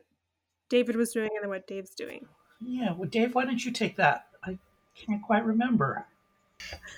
David 0.69 0.95
was 0.95 1.11
doing 1.11 1.29
and 1.35 1.43
then 1.43 1.49
what 1.49 1.67
Dave's 1.67 1.95
doing? 1.95 2.27
Yeah, 2.61 2.93
well, 2.93 3.09
Dave, 3.09 3.35
why 3.35 3.45
don't 3.45 3.63
you 3.63 3.71
take 3.71 3.97
that? 3.97 4.27
I 4.43 4.57
can't 4.95 5.21
quite 5.21 5.45
remember. 5.45 6.05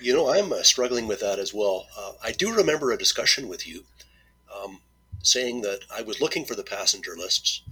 You 0.00 0.14
know, 0.14 0.32
I'm 0.32 0.52
uh, 0.52 0.62
struggling 0.62 1.08
with 1.08 1.20
that 1.20 1.38
as 1.38 1.52
well. 1.52 1.86
Uh, 1.96 2.12
I 2.22 2.32
do 2.32 2.54
remember 2.54 2.92
a 2.92 2.98
discussion 2.98 3.48
with 3.48 3.66
you 3.66 3.84
um, 4.54 4.80
saying 5.22 5.62
that 5.62 5.80
I 5.94 6.02
was 6.02 6.20
looking 6.20 6.44
for 6.44 6.54
the 6.54 6.62
passenger 6.62 7.14
lists, 7.16 7.62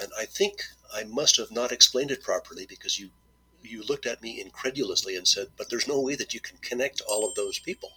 and 0.00 0.12
I 0.18 0.26
think 0.26 0.62
I 0.92 1.04
must 1.04 1.36
have 1.38 1.50
not 1.50 1.72
explained 1.72 2.10
it 2.10 2.22
properly 2.22 2.66
because 2.66 2.98
you 2.98 3.10
you 3.64 3.82
looked 3.82 4.06
at 4.06 4.22
me 4.22 4.40
incredulously 4.40 5.16
and 5.16 5.26
said, 5.26 5.48
"But 5.56 5.70
there's 5.70 5.88
no 5.88 6.00
way 6.00 6.14
that 6.16 6.34
you 6.34 6.40
can 6.40 6.58
connect 6.58 7.00
all 7.02 7.26
of 7.26 7.34
those 7.34 7.58
people." 7.58 7.92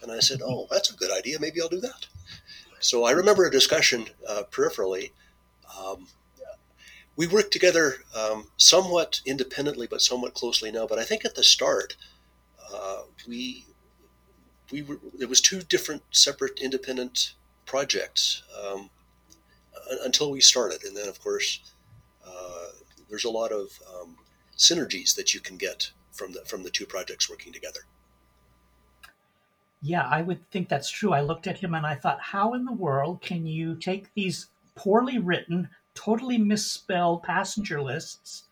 And 0.00 0.10
I 0.10 0.20
said, 0.20 0.40
"Oh, 0.42 0.66
that's 0.70 0.90
a 0.90 0.96
good 0.96 1.10
idea. 1.10 1.38
Maybe 1.38 1.60
I'll 1.60 1.68
do 1.68 1.80
that." 1.80 2.06
So 2.80 3.04
I 3.04 3.12
remember 3.12 3.44
a 3.44 3.50
discussion 3.50 4.06
uh, 4.28 4.42
peripherally. 4.50 5.12
Um, 5.78 6.08
we 7.16 7.26
worked 7.26 7.52
together 7.52 7.96
um, 8.16 8.48
somewhat 8.56 9.20
independently, 9.26 9.86
but 9.86 10.02
somewhat 10.02 10.34
closely 10.34 10.72
now. 10.72 10.86
But 10.86 10.98
I 10.98 11.04
think 11.04 11.24
at 11.24 11.34
the 11.34 11.44
start, 11.44 11.96
uh, 12.72 13.02
we 13.28 13.66
we 14.70 14.82
were 14.82 14.98
there 15.14 15.28
was 15.28 15.40
two 15.40 15.62
different 15.62 16.02
separate 16.10 16.58
independent 16.60 17.34
projects 17.66 18.42
um, 18.64 18.90
until 20.04 20.30
we 20.30 20.40
started, 20.40 20.84
and 20.84 20.96
then 20.96 21.08
of 21.08 21.20
course 21.20 21.60
uh, 22.26 22.68
there's 23.08 23.24
a 23.24 23.30
lot 23.30 23.52
of 23.52 23.78
um, 23.94 24.16
synergies 24.56 25.14
that 25.16 25.34
you 25.34 25.40
can 25.40 25.56
get 25.56 25.90
from 26.10 26.32
the 26.32 26.40
from 26.44 26.62
the 26.62 26.70
two 26.70 26.86
projects 26.86 27.28
working 27.28 27.52
together. 27.52 27.80
Yeah, 29.80 30.06
I 30.08 30.22
would 30.22 30.48
think 30.50 30.68
that's 30.68 30.90
true. 30.90 31.12
I 31.12 31.22
looked 31.22 31.48
at 31.48 31.58
him 31.58 31.74
and 31.74 31.84
I 31.84 31.96
thought, 31.96 32.20
how 32.20 32.54
in 32.54 32.64
the 32.64 32.72
world 32.72 33.20
can 33.20 33.46
you 33.46 33.74
take 33.74 34.14
these 34.14 34.46
poorly 34.76 35.18
written, 35.18 35.68
totally 35.94 36.38
misspelled 36.38 37.24
passenger 37.24 37.82
lists 37.82 38.44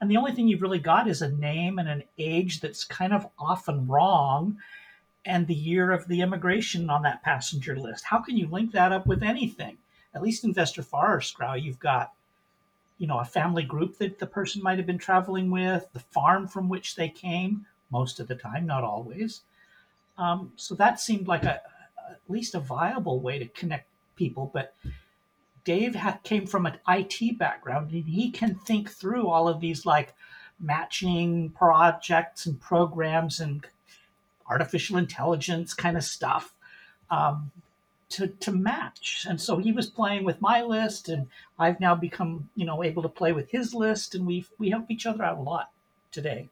and 0.00 0.10
the 0.10 0.16
only 0.16 0.32
thing 0.32 0.46
you've 0.46 0.62
really 0.62 0.78
got 0.78 1.08
is 1.08 1.22
a 1.22 1.32
name 1.32 1.78
and 1.78 1.88
an 1.88 2.04
age 2.18 2.60
that's 2.60 2.84
kind 2.84 3.12
of 3.12 3.26
often 3.38 3.86
wrong 3.86 4.58
and 5.24 5.46
the 5.46 5.54
year 5.54 5.90
of 5.90 6.06
the 6.06 6.20
immigration 6.20 6.90
on 6.90 7.02
that 7.02 7.22
passenger 7.22 7.76
list. 7.76 8.04
How 8.04 8.18
can 8.18 8.36
you 8.36 8.46
link 8.46 8.72
that 8.72 8.92
up 8.92 9.06
with 9.06 9.22
anything? 9.22 9.78
At 10.14 10.22
least 10.22 10.44
Investor 10.44 10.82
in 10.82 10.86
Vesturfaraskrá, 10.86 11.60
you've 11.60 11.78
got 11.78 12.12
you 12.98 13.06
know 13.06 13.18
a 13.18 13.24
family 13.24 13.62
group 13.62 13.98
that 13.98 14.18
the 14.18 14.26
person 14.26 14.62
might 14.62 14.78
have 14.78 14.86
been 14.86 14.98
traveling 14.98 15.50
with, 15.50 15.88
the 15.92 16.00
farm 16.00 16.46
from 16.46 16.68
which 16.68 16.96
they 16.96 17.08
came, 17.08 17.66
most 17.90 18.20
of 18.20 18.28
the 18.28 18.34
time, 18.34 18.66
not 18.66 18.84
always. 18.84 19.42
Um, 20.18 20.52
so 20.56 20.74
that 20.76 21.00
seemed 21.00 21.28
like 21.28 21.44
a 21.44 21.60
at 22.08 22.20
least 22.28 22.54
a 22.54 22.60
viable 22.60 23.20
way 23.20 23.38
to 23.38 23.46
connect 23.48 23.88
people, 24.14 24.50
but 24.52 24.74
Dave 25.64 25.94
ha- 25.96 26.20
came 26.22 26.46
from 26.46 26.66
an 26.66 26.78
IT 26.88 27.38
background 27.38 27.90
and 27.90 28.04
he 28.04 28.30
can 28.30 28.54
think 28.54 28.90
through 28.90 29.28
all 29.28 29.48
of 29.48 29.60
these 29.60 29.84
like 29.84 30.14
matching 30.60 31.50
projects 31.50 32.46
and 32.46 32.60
programs 32.60 33.40
and 33.40 33.66
artificial 34.48 34.96
intelligence 34.96 35.74
kind 35.74 35.96
of 35.96 36.04
stuff 36.04 36.54
um, 37.10 37.50
to, 38.10 38.28
to 38.28 38.52
match. 38.52 39.26
And 39.28 39.40
so 39.40 39.58
he 39.58 39.72
was 39.72 39.86
playing 39.86 40.24
with 40.24 40.40
my 40.40 40.62
list 40.62 41.08
and 41.08 41.28
I've 41.58 41.80
now 41.80 41.94
become, 41.94 42.48
you 42.54 42.64
know, 42.64 42.84
able 42.84 43.02
to 43.02 43.08
play 43.08 43.32
with 43.32 43.50
his 43.50 43.74
list 43.74 44.14
and 44.14 44.26
we 44.26 44.46
we 44.58 44.70
help 44.70 44.90
each 44.90 45.06
other 45.06 45.24
out 45.24 45.38
a 45.38 45.42
lot 45.42 45.70
today. 46.12 46.48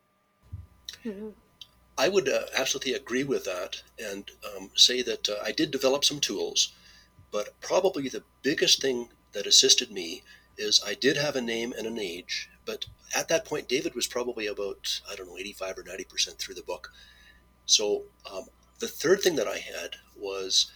I 1.96 2.08
would 2.08 2.28
uh, 2.28 2.46
absolutely 2.56 2.94
agree 2.94 3.24
with 3.24 3.44
that 3.44 3.82
and 3.98 4.30
um, 4.56 4.70
say 4.74 5.02
that 5.02 5.28
uh, 5.28 5.36
I 5.44 5.52
did 5.52 5.70
develop 5.70 6.04
some 6.04 6.18
tools 6.18 6.72
but 7.34 7.60
probably 7.60 8.08
the 8.08 8.22
biggest 8.42 8.80
thing 8.80 9.08
that 9.32 9.44
assisted 9.44 9.90
me 9.90 10.22
is 10.56 10.80
I 10.86 10.94
did 10.94 11.16
have 11.16 11.34
a 11.34 11.40
name 11.40 11.74
and 11.76 11.84
an 11.84 11.98
age, 11.98 12.48
but 12.64 12.86
at 13.12 13.26
that 13.26 13.44
point, 13.44 13.66
David 13.66 13.96
was 13.96 14.06
probably 14.06 14.46
about, 14.46 15.00
I 15.10 15.16
don't 15.16 15.26
know, 15.26 15.36
85 15.36 15.78
or 15.78 15.82
90% 15.82 16.38
through 16.38 16.54
the 16.54 16.62
book. 16.62 16.92
So 17.66 18.04
um, 18.32 18.44
the 18.78 18.86
third 18.86 19.20
thing 19.20 19.34
that 19.34 19.48
I 19.48 19.58
had 19.58 19.96
was 20.16 20.70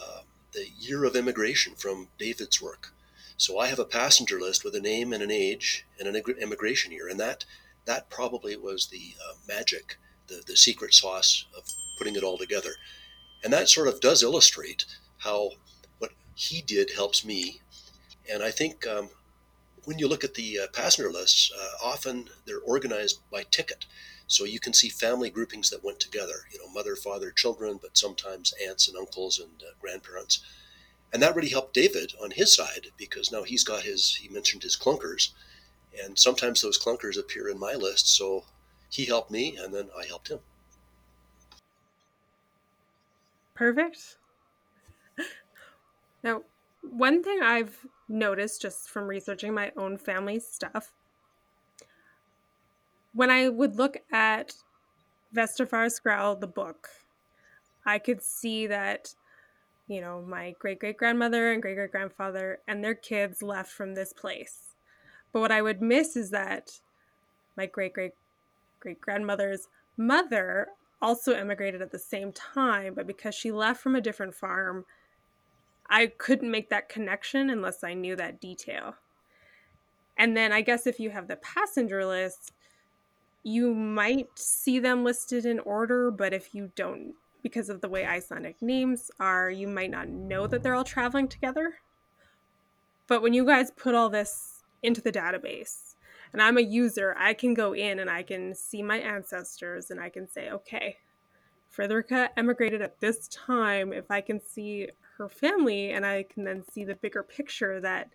uh, 0.00 0.20
the 0.52 0.68
year 0.78 1.04
of 1.04 1.16
immigration 1.16 1.74
from 1.74 2.08
David's 2.18 2.60
work. 2.60 2.92
So 3.36 3.58
I 3.58 3.66
have 3.66 3.80
a 3.80 3.84
passenger 3.84 4.40
list 4.40 4.64
with 4.64 4.74
a 4.74 4.80
name 4.80 5.12
and 5.12 5.22
an 5.22 5.30
age 5.30 5.84
and 5.98 6.08
an 6.08 6.16
immigration 6.40 6.92
year, 6.92 7.08
and 7.08 7.18
that 7.20 7.44
that 7.84 8.08
probably 8.08 8.56
was 8.56 8.86
the 8.86 9.14
uh, 9.20 9.34
magic, 9.48 9.98
the 10.28 10.42
the 10.46 10.56
secret 10.56 10.94
sauce 10.94 11.46
of 11.56 11.64
putting 11.98 12.16
it 12.16 12.22
all 12.22 12.38
together, 12.38 12.74
and 13.42 13.52
that 13.52 13.68
sort 13.68 13.88
of 13.88 14.00
does 14.00 14.22
illustrate 14.22 14.84
how 15.18 15.50
what 15.98 16.12
he 16.34 16.62
did 16.62 16.92
helps 16.92 17.24
me. 17.24 17.60
And 18.32 18.42
I 18.42 18.50
think 18.50 18.86
um, 18.86 19.10
when 19.84 19.98
you 19.98 20.08
look 20.08 20.24
at 20.24 20.34
the 20.34 20.60
uh, 20.60 20.66
passenger 20.72 21.10
lists, 21.10 21.52
uh, 21.52 21.86
often 21.86 22.28
they're 22.46 22.60
organized 22.60 23.18
by 23.30 23.44
ticket. 23.50 23.84
So 24.26 24.44
you 24.44 24.58
can 24.58 24.72
see 24.72 24.88
family 24.88 25.30
groupings 25.30 25.70
that 25.70 25.84
went 25.84 26.00
together, 26.00 26.46
you 26.50 26.58
know, 26.58 26.72
mother, 26.72 26.96
father, 26.96 27.30
children, 27.30 27.78
but 27.80 27.96
sometimes 27.96 28.54
aunts 28.66 28.88
and 28.88 28.96
uncles 28.96 29.38
and 29.38 29.62
uh, 29.62 29.72
grandparents. 29.80 30.40
And 31.12 31.22
that 31.22 31.36
really 31.36 31.50
helped 31.50 31.74
David 31.74 32.12
on 32.22 32.30
his 32.32 32.54
side 32.54 32.88
because 32.96 33.30
now 33.30 33.42
he's 33.42 33.64
got 33.64 33.82
his, 33.82 34.16
he 34.16 34.28
mentioned 34.28 34.62
his 34.62 34.76
clunkers. 34.76 35.30
And 36.02 36.18
sometimes 36.18 36.60
those 36.60 36.78
clunkers 36.78 37.18
appear 37.18 37.48
in 37.48 37.58
my 37.58 37.74
list. 37.74 38.08
So 38.08 38.44
he 38.90 39.04
helped 39.04 39.30
me 39.30 39.56
and 39.56 39.72
then 39.72 39.90
I 39.96 40.06
helped 40.06 40.28
him. 40.28 40.40
Perfect. 43.54 44.16
Now, 46.24 46.42
one 46.82 47.22
thing 47.22 47.40
I've 47.42 47.86
noticed 48.08 48.62
just 48.62 48.88
from 48.88 49.04
researching 49.04 49.54
my 49.54 49.70
own 49.76 49.96
family 49.98 50.40
stuff, 50.40 50.92
when 53.14 53.30
I 53.30 53.48
would 53.48 53.76
look 53.76 53.98
at 54.12 54.54
Vesturfaraskrá, 55.34 56.38
the 56.40 56.46
book, 56.46 56.88
I 57.86 57.98
could 57.98 58.22
see 58.22 58.66
that, 58.66 59.14
you 59.86 60.00
know, 60.00 60.22
my 60.22 60.54
great 60.58 60.80
great 60.80 60.96
grandmother 60.96 61.52
and 61.52 61.62
great 61.62 61.76
great 61.76 61.92
grandfather 61.92 62.58
and 62.66 62.82
their 62.82 62.94
kids 62.94 63.42
left 63.42 63.70
from 63.70 63.94
this 63.94 64.12
place. 64.12 64.74
But 65.32 65.40
what 65.40 65.52
I 65.52 65.62
would 65.62 65.80
miss 65.80 66.16
is 66.16 66.30
that 66.30 66.80
my 67.56 67.66
great 67.66 67.92
great 67.92 68.12
great 68.80 69.00
grandmother's 69.00 69.68
mother 69.96 70.68
also 71.00 71.36
immigrated 71.36 71.82
at 71.82 71.92
the 71.92 71.98
same 71.98 72.32
time, 72.32 72.94
but 72.94 73.06
because 73.06 73.34
she 73.34 73.52
left 73.52 73.80
from 73.80 73.94
a 73.94 74.00
different 74.00 74.34
farm, 74.34 74.86
I 75.88 76.06
couldn't 76.06 76.50
make 76.50 76.70
that 76.70 76.88
connection 76.88 77.50
unless 77.50 77.84
I 77.84 77.94
knew 77.94 78.16
that 78.16 78.40
detail. 78.40 78.94
And 80.16 80.36
then 80.36 80.52
I 80.52 80.62
guess 80.62 80.86
if 80.86 80.98
you 80.98 81.10
have 81.10 81.28
the 81.28 81.36
passenger 81.36 82.06
list, 82.06 82.52
you 83.44 83.74
might 83.74 84.30
see 84.38 84.78
them 84.78 85.04
listed 85.04 85.44
in 85.44 85.60
order, 85.60 86.10
but 86.10 86.32
if 86.32 86.54
you 86.54 86.72
don't, 86.74 87.14
because 87.42 87.68
of 87.68 87.82
the 87.82 87.88
way 87.88 88.06
Icelandic 88.06 88.60
names 88.62 89.10
are, 89.20 89.50
you 89.50 89.68
might 89.68 89.90
not 89.90 90.08
know 90.08 90.46
that 90.46 90.62
they're 90.62 90.74
all 90.74 90.82
traveling 90.82 91.28
together. 91.28 91.74
But 93.06 93.20
when 93.20 93.34
you 93.34 93.44
guys 93.44 93.70
put 93.70 93.94
all 93.94 94.08
this 94.08 94.62
into 94.82 95.02
the 95.02 95.12
database, 95.12 95.94
and 96.32 96.40
I'm 96.40 96.56
a 96.56 96.62
user, 96.62 97.14
I 97.18 97.34
can 97.34 97.52
go 97.52 97.74
in 97.74 98.00
and 98.00 98.08
I 98.08 98.22
can 98.22 98.54
see 98.54 98.82
my 98.82 98.98
ancestors 98.98 99.90
and 99.90 100.00
I 100.00 100.08
can 100.08 100.26
say, 100.26 100.50
okay, 100.50 100.96
Frederica 101.68 102.30
emigrated 102.36 102.80
at 102.80 102.98
this 103.00 103.28
time. 103.28 103.92
If 103.92 104.10
I 104.10 104.22
can 104.22 104.40
see 104.40 104.88
her 105.18 105.28
family 105.28 105.90
and 105.90 106.06
I 106.06 106.24
can 106.24 106.44
then 106.44 106.64
see 106.72 106.82
the 106.82 106.94
bigger 106.94 107.22
picture 107.22 107.78
that 107.82 108.08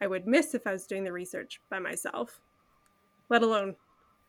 I 0.00 0.08
would 0.08 0.26
miss 0.26 0.52
if 0.52 0.66
I 0.66 0.72
was 0.72 0.86
doing 0.86 1.04
the 1.04 1.12
research 1.12 1.60
by 1.70 1.78
myself, 1.78 2.40
let 3.30 3.42
alone 3.42 3.76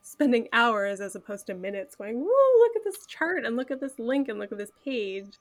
spending 0.01 0.47
hours 0.53 1.01
as 1.01 1.15
opposed 1.15 1.47
to 1.47 1.53
minutes 1.53 1.95
going, 1.95 2.19
whoa, 2.19 2.59
look 2.59 2.75
at 2.75 2.83
this 2.83 3.05
chart 3.05 3.45
and 3.45 3.55
look 3.55 3.71
at 3.71 3.79
this 3.79 3.99
link 3.99 4.27
and 4.27 4.39
look 4.39 4.51
at 4.51 4.57
this 4.57 4.71
page. 4.83 5.33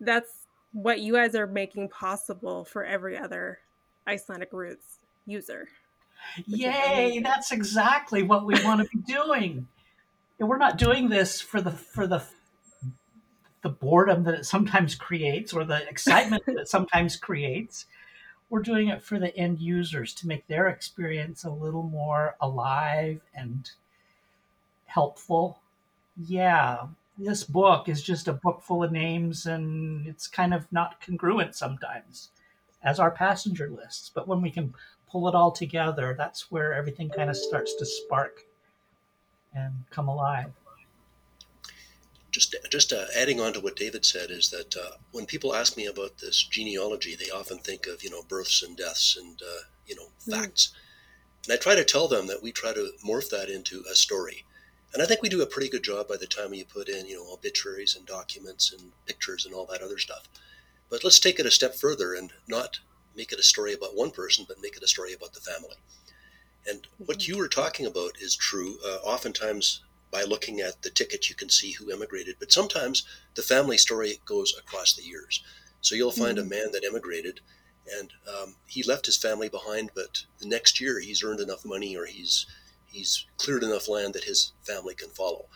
That's 0.00 0.46
what 0.72 1.00
you 1.00 1.14
guys 1.14 1.34
are 1.34 1.46
making 1.46 1.88
possible 1.88 2.64
for 2.64 2.84
every 2.84 3.16
other 3.16 3.58
Icelandic 4.06 4.52
Roots 4.52 4.98
user. 5.26 5.68
Yay, 6.46 7.20
that's 7.20 7.52
exactly 7.52 8.22
what 8.22 8.46
we 8.46 8.54
want 8.64 8.80
to 8.80 8.88
be 8.96 9.02
doing. 9.02 9.66
And 10.38 10.48
we're 10.48 10.58
not 10.58 10.78
doing 10.78 11.08
this 11.08 11.40
for 11.40 11.60
the 11.60 11.72
for 11.72 12.06
the 12.06 12.22
the 13.62 13.68
boredom 13.68 14.24
that 14.24 14.34
it 14.34 14.44
sometimes 14.44 14.94
creates 14.94 15.52
or 15.52 15.64
the 15.64 15.88
excitement 15.88 16.44
that 16.46 16.56
it 16.56 16.68
sometimes 16.68 17.16
creates. 17.16 17.86
We're 18.52 18.60
doing 18.60 18.88
it 18.88 19.02
for 19.02 19.18
the 19.18 19.34
end 19.34 19.60
users 19.60 20.12
to 20.12 20.28
make 20.28 20.46
their 20.46 20.68
experience 20.68 21.44
a 21.44 21.50
little 21.50 21.84
more 21.84 22.36
alive 22.38 23.22
and 23.34 23.70
helpful. 24.84 25.58
Yeah, 26.26 26.88
this 27.16 27.44
book 27.44 27.88
is 27.88 28.02
just 28.02 28.28
a 28.28 28.34
book 28.34 28.60
full 28.60 28.84
of 28.84 28.92
names 28.92 29.46
and 29.46 30.06
it's 30.06 30.26
kind 30.26 30.52
of 30.52 30.70
not 30.70 31.00
congruent 31.00 31.54
sometimes 31.54 32.28
as 32.82 33.00
our 33.00 33.10
passenger 33.10 33.70
lists. 33.70 34.10
But 34.14 34.28
when 34.28 34.42
we 34.42 34.50
can 34.50 34.74
pull 35.10 35.28
it 35.28 35.34
all 35.34 35.50
together, 35.50 36.14
that's 36.14 36.50
where 36.50 36.74
everything 36.74 37.08
kind 37.08 37.30
of 37.30 37.38
starts 37.38 37.74
to 37.76 37.86
spark 37.86 38.42
and 39.54 39.72
come 39.88 40.08
alive 40.08 40.52
just 42.32 42.56
just 42.70 42.92
uh, 42.92 43.04
adding 43.16 43.40
on 43.40 43.52
to 43.52 43.60
what 43.60 43.76
David 43.76 44.04
said 44.04 44.30
is 44.30 44.50
that 44.50 44.74
uh, 44.76 44.96
when 45.12 45.26
people 45.26 45.54
ask 45.54 45.76
me 45.76 45.86
about 45.86 46.18
this 46.18 46.42
genealogy, 46.42 47.14
they 47.14 47.30
often 47.30 47.58
think 47.58 47.86
of 47.86 48.02
you 48.02 48.10
know 48.10 48.22
births 48.22 48.62
and 48.62 48.76
deaths 48.76 49.16
and 49.20 49.40
uh, 49.42 49.62
you 49.86 49.94
know 49.94 50.08
mm. 50.26 50.40
facts, 50.40 50.72
mm. 50.72 51.44
and 51.44 51.52
I 51.52 51.62
try 51.62 51.74
to 51.74 51.84
tell 51.84 52.08
them 52.08 52.26
that 52.26 52.42
we 52.42 52.50
try 52.50 52.72
to 52.72 52.92
morph 53.06 53.30
that 53.30 53.50
into 53.50 53.84
a 53.90 53.94
story, 53.94 54.44
and 54.94 55.02
I 55.02 55.06
think 55.06 55.22
we 55.22 55.28
do 55.28 55.42
a 55.42 55.46
pretty 55.46 55.68
good 55.68 55.84
job 55.84 56.08
by 56.08 56.16
the 56.16 56.26
time 56.26 56.54
you 56.54 56.64
put 56.64 56.88
in 56.88 57.06
you 57.06 57.16
know 57.16 57.32
obituaries 57.32 57.94
and 57.94 58.06
documents 58.06 58.72
and 58.72 58.92
pictures 59.06 59.44
and 59.44 59.54
all 59.54 59.66
that 59.66 59.82
other 59.82 59.98
stuff. 59.98 60.28
But 60.90 61.04
let's 61.04 61.20
take 61.20 61.38
it 61.38 61.46
a 61.46 61.50
step 61.50 61.74
further 61.74 62.14
and 62.14 62.32
not 62.48 62.80
make 63.14 63.32
it 63.32 63.38
a 63.38 63.44
story 63.44 63.74
about 63.74 63.94
one 63.94 64.10
person, 64.10 64.46
but 64.48 64.60
make 64.62 64.76
it 64.76 64.82
a 64.82 64.88
story 64.88 65.12
about 65.12 65.34
the 65.34 65.40
family. 65.40 65.76
And 66.66 66.82
mm-hmm. 66.82 67.04
what 67.04 67.28
you 67.28 67.36
were 67.36 67.48
talking 67.48 67.86
about 67.86 68.12
is 68.20 68.36
true. 68.36 68.78
Uh, 68.84 68.98
oftentimes, 69.02 69.82
by 70.12 70.22
looking 70.22 70.60
at 70.60 70.82
the 70.82 70.90
ticket, 70.90 71.28
you 71.28 71.34
can 71.34 71.48
see 71.48 71.72
who 71.72 71.90
emigrated. 71.90 72.36
But 72.38 72.52
sometimes 72.52 73.04
the 73.34 73.42
family 73.42 73.78
story 73.78 74.20
goes 74.24 74.54
across 74.58 74.92
the 74.92 75.02
years. 75.02 75.42
So 75.80 75.94
you'll 75.94 76.12
find 76.12 76.38
mm-hmm. 76.38 76.46
a 76.46 76.56
man 76.56 76.72
that 76.72 76.84
emigrated 76.84 77.40
and 77.98 78.12
um, 78.28 78.54
he 78.66 78.82
left 78.82 79.06
his 79.06 79.16
family 79.16 79.48
behind, 79.48 79.90
but 79.94 80.24
the 80.38 80.46
next 80.46 80.80
year 80.80 81.00
he's 81.00 81.22
earned 81.22 81.40
enough 81.40 81.64
money 81.64 81.96
or 81.96 82.06
he's 82.06 82.46
he's 82.86 83.26
cleared 83.38 83.62
enough 83.62 83.88
land 83.88 84.14
that 84.14 84.24
his 84.24 84.52
family 84.62 84.94
can 84.94 85.08
follow. 85.08 85.46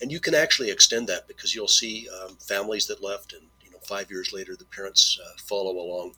And 0.00 0.10
you 0.10 0.20
can 0.20 0.34
actually 0.34 0.70
extend 0.70 1.06
that 1.08 1.28
because 1.28 1.54
you'll 1.54 1.68
see 1.68 2.08
um, 2.08 2.36
families 2.36 2.86
that 2.86 3.02
left, 3.02 3.32
and 3.32 3.42
you 3.62 3.70
know, 3.70 3.78
five 3.82 4.10
years 4.10 4.32
later 4.32 4.56
the 4.56 4.64
parents 4.64 5.18
uh, 5.22 5.36
follow 5.38 5.72
along. 5.72 6.14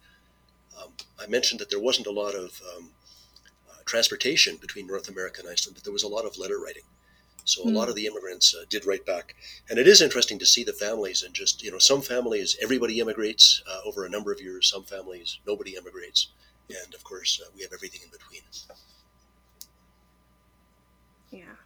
Um, 0.81 0.93
I 1.21 1.27
mentioned 1.27 1.61
that 1.61 1.71
there 1.71 1.81
wasn't 1.81 2.07
a 2.07 2.13
lot 2.13 2.35
of 2.35 2.61
um, 2.77 2.91
uh, 3.71 3.83
transportation 3.85 4.57
between 4.57 4.87
North 4.87 5.09
America 5.09 5.41
and 5.41 5.51
Iceland, 5.51 5.75
but 5.75 5.85
there 5.85 5.93
was 5.93 6.05
a 6.05 6.09
lot 6.09 6.25
of 6.25 6.39
letter 6.39 6.59
writing. 6.59 6.85
So 7.45 7.63
a 7.63 7.67
mm. 7.67 7.75
lot 7.75 7.85
hmm. 7.85 7.91
of 7.91 7.97
the 7.97 8.07
immigrants 8.07 8.55
uh, 8.55 8.65
did 8.69 8.87
write 8.87 9.07
back, 9.07 9.35
and 9.69 9.79
it 9.79 9.89
is 9.89 10.03
interesting 10.03 10.39
to 10.39 10.47
see 10.47 10.65
the 10.65 10.73
families 10.73 11.23
and 11.23 11.35
just 11.35 11.63
you 11.63 11.71
know 11.71 11.79
some 11.79 12.03
families 12.03 12.57
everybody 12.63 13.01
immigrates 13.01 13.63
uh, 13.71 13.81
over 13.85 14.05
a 14.05 14.11
number 14.11 14.33
of 14.33 14.41
years, 14.41 14.71
some 14.71 14.85
families 14.85 15.41
nobody 15.47 15.75
immigrates, 15.77 16.29
and 16.69 16.95
of 16.95 17.03
course 17.05 17.41
uh, 17.45 17.51
we 17.57 17.63
have 17.63 17.73
everything 17.73 18.01
in 18.05 18.11
between. 18.11 18.43
Yeah. 21.31 21.57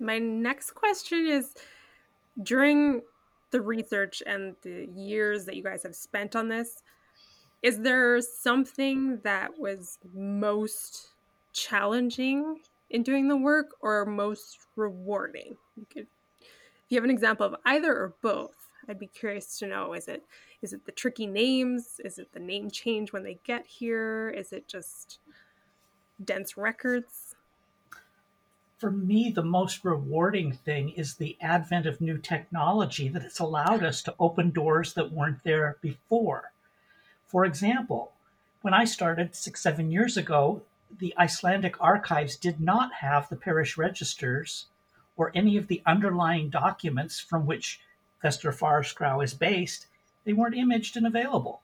My 0.00 0.18
next 0.18 0.72
question 0.72 1.26
is 1.26 1.54
during 2.42 3.02
the 3.50 3.60
research 3.60 4.22
and 4.26 4.54
the 4.62 4.88
years 4.94 5.44
that 5.46 5.56
you 5.56 5.62
guys 5.62 5.82
have 5.82 5.96
spent 5.96 6.36
on 6.36 6.48
this, 6.48 6.82
is 7.62 7.80
there 7.80 8.20
something 8.20 9.18
that 9.24 9.58
was 9.58 9.98
most 10.14 11.08
challenging 11.52 12.60
in 12.90 13.02
doing 13.02 13.28
the 13.28 13.36
work 13.36 13.70
or 13.80 14.04
most 14.04 14.58
rewarding? 14.76 15.56
You 15.76 15.86
could, 15.92 16.06
if 16.40 16.90
you 16.90 16.96
have 16.96 17.04
an 17.04 17.10
example 17.10 17.46
of 17.46 17.56
either 17.64 17.92
or 17.92 18.14
both, 18.22 18.68
I'd 18.88 18.98
be 18.98 19.06
curious 19.06 19.58
to 19.58 19.66
know. 19.66 19.92
Is 19.92 20.08
it 20.08 20.24
is 20.62 20.72
it 20.72 20.86
the 20.86 20.92
tricky 20.92 21.26
names? 21.26 22.00
Is 22.04 22.18
it 22.18 22.32
the 22.32 22.40
name 22.40 22.70
change 22.70 23.12
when 23.12 23.22
they 23.22 23.38
get 23.44 23.66
here? 23.66 24.30
Is 24.30 24.52
it 24.52 24.66
just 24.66 25.18
dense 26.24 26.56
records? 26.56 27.36
For 28.78 28.90
me, 28.90 29.30
the 29.30 29.42
most 29.42 29.84
rewarding 29.84 30.52
thing 30.52 30.90
is 30.90 31.14
the 31.14 31.36
advent 31.40 31.86
of 31.86 32.00
new 32.00 32.16
technology 32.16 33.08
that 33.08 33.22
has 33.22 33.40
allowed 33.40 33.82
us 33.82 34.02
to 34.04 34.14
open 34.20 34.50
doors 34.50 34.94
that 34.94 35.12
weren't 35.12 35.42
there 35.42 35.76
before. 35.80 36.52
For 37.26 37.44
example, 37.44 38.12
when 38.62 38.74
I 38.74 38.84
started 38.84 39.34
six, 39.34 39.60
seven 39.60 39.90
years 39.90 40.16
ago, 40.16 40.62
the 40.98 41.14
Icelandic 41.18 41.80
archives 41.80 42.36
did 42.36 42.60
not 42.60 42.94
have 42.94 43.28
the 43.28 43.36
parish 43.36 43.76
registers 43.76 44.66
or 45.16 45.32
any 45.34 45.56
of 45.56 45.66
the 45.66 45.82
underlying 45.84 46.48
documents 46.48 47.20
from 47.20 47.44
which 47.44 47.80
Vesturfaraskrá 48.22 49.22
is 49.22 49.34
based, 49.34 49.86
they 50.24 50.32
weren't 50.32 50.56
imaged 50.56 50.96
and 50.96 51.06
available. 51.06 51.60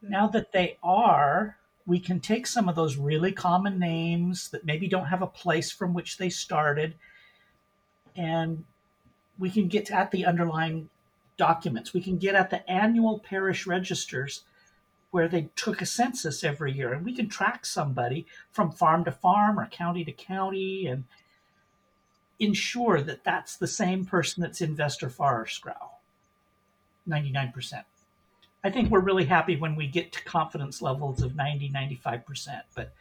Hmm. 0.00 0.10
Now 0.10 0.26
that 0.28 0.52
they 0.52 0.78
are, 0.82 1.56
we 1.86 2.00
can 2.00 2.20
take 2.20 2.46
some 2.46 2.68
of 2.68 2.74
those 2.74 2.96
really 2.96 3.32
common 3.32 3.78
names 3.78 4.48
that 4.50 4.64
maybe 4.64 4.88
don't 4.88 5.06
have 5.06 5.22
a 5.22 5.26
place 5.26 5.70
from 5.70 5.94
which 5.94 6.18
they 6.18 6.30
started, 6.30 6.94
and 8.16 8.64
we 9.38 9.50
can 9.50 9.68
get 9.68 9.90
at 9.90 10.10
the 10.10 10.26
underlying 10.26 10.88
documents. 11.36 11.94
We 11.94 12.02
can 12.02 12.18
get 12.18 12.34
at 12.34 12.50
the 12.50 12.68
annual 12.68 13.20
parish 13.20 13.66
registers 13.66 14.42
where 15.10 15.28
they 15.28 15.48
took 15.56 15.80
a 15.80 15.86
census 15.86 16.44
every 16.44 16.72
year 16.72 16.92
and 16.92 17.04
we 17.04 17.14
can 17.14 17.28
track 17.28 17.64
somebody 17.64 18.26
from 18.50 18.70
farm 18.70 19.04
to 19.04 19.12
farm 19.12 19.58
or 19.58 19.66
county 19.66 20.04
to 20.04 20.12
county 20.12 20.86
and 20.86 21.04
ensure 22.38 23.00
that 23.00 23.24
that's 23.24 23.56
the 23.56 23.66
same 23.66 24.04
person 24.04 24.42
that's 24.42 24.60
in 24.60 24.76
Vesturfaraskrá 24.76 25.76
99%. 27.08 27.84
I 28.62 28.70
think 28.70 28.90
we're 28.90 29.00
really 29.00 29.24
happy 29.24 29.56
when 29.56 29.76
we 29.76 29.86
get 29.86 30.12
to 30.12 30.24
confidence 30.24 30.82
levels 30.82 31.22
of 31.22 31.34
90, 31.34 31.70
95%, 31.70 32.62
but 32.74 32.92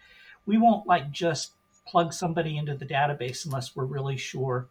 we 0.46 0.58
won't 0.58 0.88
like 0.88 1.12
just 1.12 1.54
plug 1.86 2.14
somebody 2.14 2.58
into 2.58 2.76
the 2.76 2.86
database 2.86 3.46
unless 3.46 3.76
we're 3.76 3.86
really 3.86 4.18
sure 4.18 4.68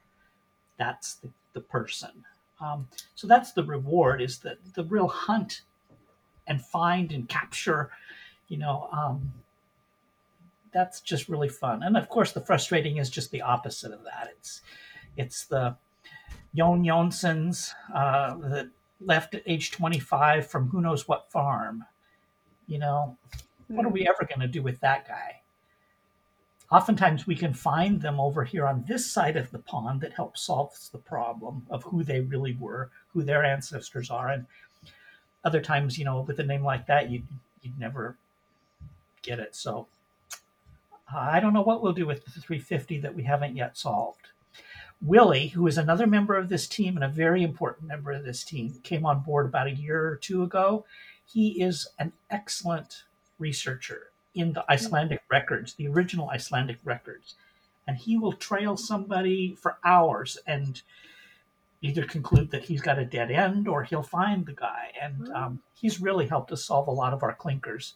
that's 0.79 1.15
the, 1.15 1.29
the 1.55 1.61
person. 1.61 2.25
Um, 2.61 2.89
so 3.15 3.27
that's 3.27 3.53
the 3.53 3.65
reward 3.65 4.23
is 4.23 4.39
that 4.39 4.59
the 4.75 4.85
real 4.85 5.09
hunt 5.09 5.63
and 6.47 6.65
find 6.65 7.13
and 7.13 7.29
capture, 7.29 7.91
you 8.49 8.59
know, 8.59 8.89
um, 8.93 9.33
that's 10.73 11.01
just 11.01 11.29
really 11.29 11.49
fun. 11.49 11.83
And 11.83 11.97
of 11.97 12.09
course, 12.09 12.33
the 12.33 12.41
frustrating 12.41 12.99
is 12.99 13.09
just 13.09 13.31
the 13.31 13.43
opposite 13.43 13.93
of 13.93 14.05
that. 14.05 14.29
It's 14.37 14.61
it's 15.17 15.47
the 15.47 15.77
Jon 16.55 16.85
Jonsons 16.85 17.73
uh, 17.95 18.37
that 18.49 18.69
left 19.01 19.35
at 19.35 19.43
age 19.47 19.71
25 19.71 20.47
from 20.47 20.69
who 20.69 20.81
knows 20.81 21.09
what 21.09 21.31
farm. 21.31 21.85
You 22.67 22.79
know, 22.79 23.17
what 23.69 23.87
are 23.87 23.91
we 23.91 24.09
ever 24.09 24.27
going 24.29 24.41
to 24.41 24.49
do 24.49 24.63
with 24.63 24.81
that 24.81 25.07
guy? 25.07 25.41
Oftentimes, 26.71 27.29
we 27.29 27.37
can 27.37 27.55
find 27.55 28.03
them 28.03 28.19
over 28.19 28.43
here 28.43 28.67
on 28.67 28.85
this 28.89 29.09
side 29.09 29.37
of 29.37 29.51
the 29.53 29.61
pond 29.61 30.01
that 30.01 30.13
helps 30.13 30.43
solve 30.43 30.77
the 30.91 30.99
problem 30.99 31.65
of 31.71 31.85
who 31.85 32.03
they 32.03 32.21
really 32.21 32.57
were, 32.59 32.91
who 33.13 33.23
their 33.23 33.45
ancestors 33.45 34.11
are, 34.11 34.31
and 34.31 34.47
other 35.47 35.61
times, 35.61 35.97
you 35.97 36.05
know, 36.05 36.21
with 36.21 36.41
a 36.41 36.43
name 36.43 36.65
like 36.65 36.87
that, 36.87 37.09
you'd, 37.09 37.27
you'd 37.63 37.79
never 37.79 38.17
get 39.23 39.39
it. 39.39 39.55
So 39.55 39.87
uh, 41.13 41.19
I 41.19 41.39
don't 41.41 41.55
know 41.55 41.63
what 41.63 41.83
we'll 41.83 41.93
do 41.93 42.05
with 42.05 42.25
the 42.25 42.33
350 42.33 42.99
that 42.99 43.15
we 43.15 43.23
haven't 43.23 43.57
yet 43.57 43.79
solved. 43.79 44.29
Willie, 45.01 45.49
who 45.49 45.67
is 45.67 45.79
another 45.79 46.07
member 46.07 46.37
of 46.37 46.49
this 46.49 46.67
team 46.67 46.97
and 46.97 47.05
a 47.05 47.09
very 47.09 47.45
important 47.45 47.87
member 47.87 48.11
of 48.11 48.25
this 48.25 48.43
team, 48.43 48.81
came 48.83 49.07
on 49.07 49.21
board 49.21 49.47
about 49.47 49.69
a 49.69 49.75
year 49.75 50.05
or 50.05 50.17
two 50.17 50.43
ago. 50.43 50.85
He 51.25 51.63
is 51.63 51.87
an 51.99 52.13
excellent 52.29 53.05
researcher 53.39 54.11
in 54.35 54.53
the 54.53 54.69
Icelandic 54.71 55.23
records, 55.31 55.75
the 55.75 55.87
original 55.87 56.31
Icelandic 56.31 56.79
records. 56.85 57.35
And 57.87 57.97
he 57.97 58.19
will 58.19 58.33
trail 58.33 58.77
somebody 58.77 59.55
for 59.55 59.77
hours 59.85 60.39
and 60.47 60.83
either 61.83 62.05
conclude 62.05 62.51
that 62.51 62.65
he's 62.65 62.81
got 62.81 62.99
a 62.99 63.05
dead 63.05 63.31
end 63.31 63.69
or 63.69 63.85
he'll 63.85 64.03
find 64.03 64.47
the 64.47 64.53
guy. 64.53 64.93
And 65.01 65.29
hmm. 65.29 65.35
um, 65.35 65.63
he's 65.75 66.01
really 66.01 66.27
helped 66.27 66.53
us 66.53 66.65
solve 66.65 66.89
a 66.89 66.93
lot 66.93 67.13
of 67.13 67.23
our 67.23 67.35
clinkers. 67.35 67.95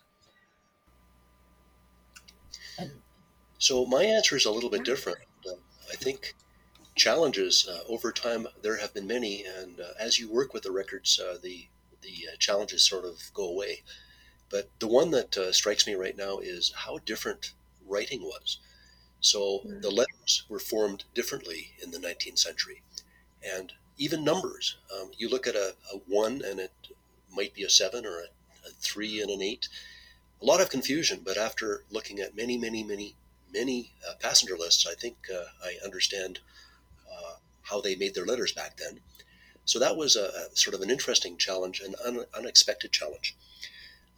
So 3.59 3.85
my 3.85 4.05
answer 4.05 4.37
is 4.37 4.47
a 4.47 4.51
little 4.51 4.71
bit 4.71 4.85
different. 4.85 5.19
Uh, 5.47 5.53
I 5.93 5.97
think 5.97 6.35
challenges 6.95 7.69
uh, 7.71 7.81
over 7.93 8.11
time 8.11 8.47
there 8.63 8.79
have 8.79 8.95
been 8.95 9.07
many, 9.07 9.45
and 9.45 9.79
uh, 9.81 9.93
as 9.99 10.19
you 10.19 10.33
work 10.33 10.55
with 10.55 10.63
the 10.63 10.73
records, 10.73 11.21
uh, 11.21 11.37
the 11.43 11.69
the 12.01 12.29
uh, 12.33 12.37
challenges 12.39 12.83
sort 12.83 13.05
of 13.05 13.31
go 13.35 13.47
away. 13.47 13.83
But 14.49 14.71
the 14.79 14.87
one 14.87 15.11
that 15.11 15.37
uh, 15.37 15.53
strikes 15.53 15.87
me 15.87 15.95
right 15.95 16.17
now 16.17 16.39
is 16.39 16.73
how 16.75 16.99
different 17.05 17.53
writing 17.87 18.23
was. 18.23 18.59
So 19.21 19.61
Mm. 19.67 19.83
the 19.83 19.91
letters 19.91 20.45
were 20.49 20.59
formed 20.59 21.05
differently 21.13 21.75
in 21.83 21.91
the 21.91 21.99
19th 21.99 22.39
century. 22.39 22.83
And 23.43 23.73
even 23.99 24.25
numbers. 24.25 24.77
Um, 24.95 25.11
you 25.19 25.29
look 25.29 25.47
at 25.47 25.55
a, 25.55 25.75
a 25.93 25.99
one 26.07 26.43
and 26.45 26.59
it 26.59 26.73
might 27.31 27.55
be 27.55 27.65
a 27.65 27.71
seven 27.71 28.07
or 28.07 28.19
a, 28.19 28.25
a 28.67 28.71
three 28.81 29.21
and 29.21 29.31
an 29.31 29.43
eight. 29.43 29.69
A 30.41 30.45
lot 30.45 30.61
of 30.61 30.71
confusion, 30.71 31.21
but 31.25 31.37
after 31.37 31.85
looking 31.91 32.19
at 32.19 32.35
many, 32.35 32.57
many, 32.57 32.83
many, 32.83 33.15
many 33.53 33.93
uh, 34.09 34.15
passenger 34.21 34.57
lists, 34.57 34.87
I 34.87 34.95
think 34.95 35.17
uh, 35.33 35.45
I 35.63 35.77
understand 35.85 36.41
uh, 37.13 37.35
how 37.63 37.81
they 37.81 37.95
made 37.95 38.15
their 38.15 38.25
letters 38.25 38.53
back 38.53 38.79
then. 38.79 39.01
So 39.67 39.79
that 39.79 39.97
was 39.97 40.17
a, 40.17 40.25
a 40.25 40.57
sort 40.57 40.75
of 40.75 40.81
an 40.81 40.91
interesting 40.91 41.37
challenge, 41.37 41.81
an 41.81 41.95
un, 42.05 42.25
unexpected 42.35 42.93
challenge. 42.93 43.37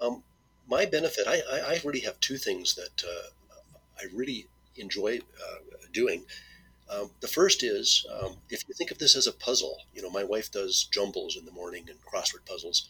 Um, 0.01 0.23
my 0.69 0.87
benefit, 0.87 1.27
I, 1.27 1.43
I, 1.51 1.81
really 1.85 2.01
have 2.01 2.19
two 2.21 2.37
things 2.39 2.75
that 2.77 3.05
uh, 3.05 3.29
I 3.99 4.05
really 4.15 4.47
enjoy 4.77 5.19
uh, 5.19 5.57
doing. 5.93 6.25
Um, 6.93 7.11
the 7.21 7.29
first 7.29 7.63
is 7.63 8.05
um, 8.21 8.37
if 8.51 8.69
you 8.69 8.75
think 8.75 8.91
of 8.91 8.99
this 8.99 9.17
as 9.17 9.27
a 9.27 9.33
puzzle, 9.33 9.79
you 9.95 10.03
know, 10.03 10.11
my 10.11 10.25
wife 10.25 10.51
does 10.51 10.89
jumbles 10.93 11.37
in 11.37 11.45
the 11.45 11.53
morning 11.53 11.89
and 11.89 11.99
crossword 12.05 12.45
puzzles. 12.45 12.89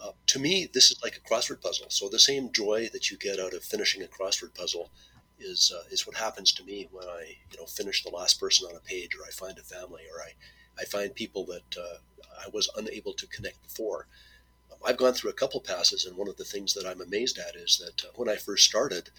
Uh, 0.00 0.12
to 0.26 0.38
me, 0.38 0.68
this 0.72 0.90
is 0.90 1.02
like 1.02 1.16
a 1.16 1.20
crossword 1.28 1.60
puzzle. 1.60 1.86
So 1.88 2.08
the 2.08 2.18
same 2.18 2.52
joy 2.52 2.88
that 2.92 3.10
you 3.10 3.16
get 3.16 3.40
out 3.40 3.54
of 3.54 3.64
finishing 3.64 4.02
a 4.02 4.06
crossword 4.06 4.54
puzzle 4.54 4.90
is 5.38 5.72
uh, 5.76 5.82
is 5.90 6.06
what 6.06 6.16
happens 6.16 6.52
to 6.52 6.64
me 6.64 6.88
when 6.92 7.08
I 7.08 7.36
you 7.50 7.58
know 7.58 7.66
finish 7.66 8.02
the 8.02 8.10
last 8.10 8.38
person 8.38 8.68
on 8.68 8.76
a 8.76 8.80
page, 8.80 9.16
or 9.16 9.24
I 9.26 9.30
find 9.30 9.58
a 9.58 9.62
family, 9.62 10.02
or 10.12 10.22
I 10.22 10.32
I 10.80 10.84
find 10.84 11.14
people 11.14 11.44
that 11.46 11.76
uh, 11.76 11.98
I 12.44 12.48
was 12.52 12.70
unable 12.76 13.12
to 13.14 13.26
connect 13.26 13.62
before. 13.62 14.06
Um, 14.70 14.78
I've 14.84 14.96
gone 14.96 15.14
through 15.14 15.30
a 15.30 15.34
couple 15.34 15.60
passes, 15.60 16.04
and 16.04 16.16
one 16.16 16.28
of 16.28 16.36
the 16.36 16.44
things 16.44 16.74
that 16.74 16.86
I'm 16.86 17.00
amazed 17.00 17.38
at 17.38 17.56
is 17.56 17.82
that 17.84 18.04
uh, 18.06 18.12
when 18.14 18.28
I 18.28 18.36
first 18.36 18.64
started, 18.64 19.10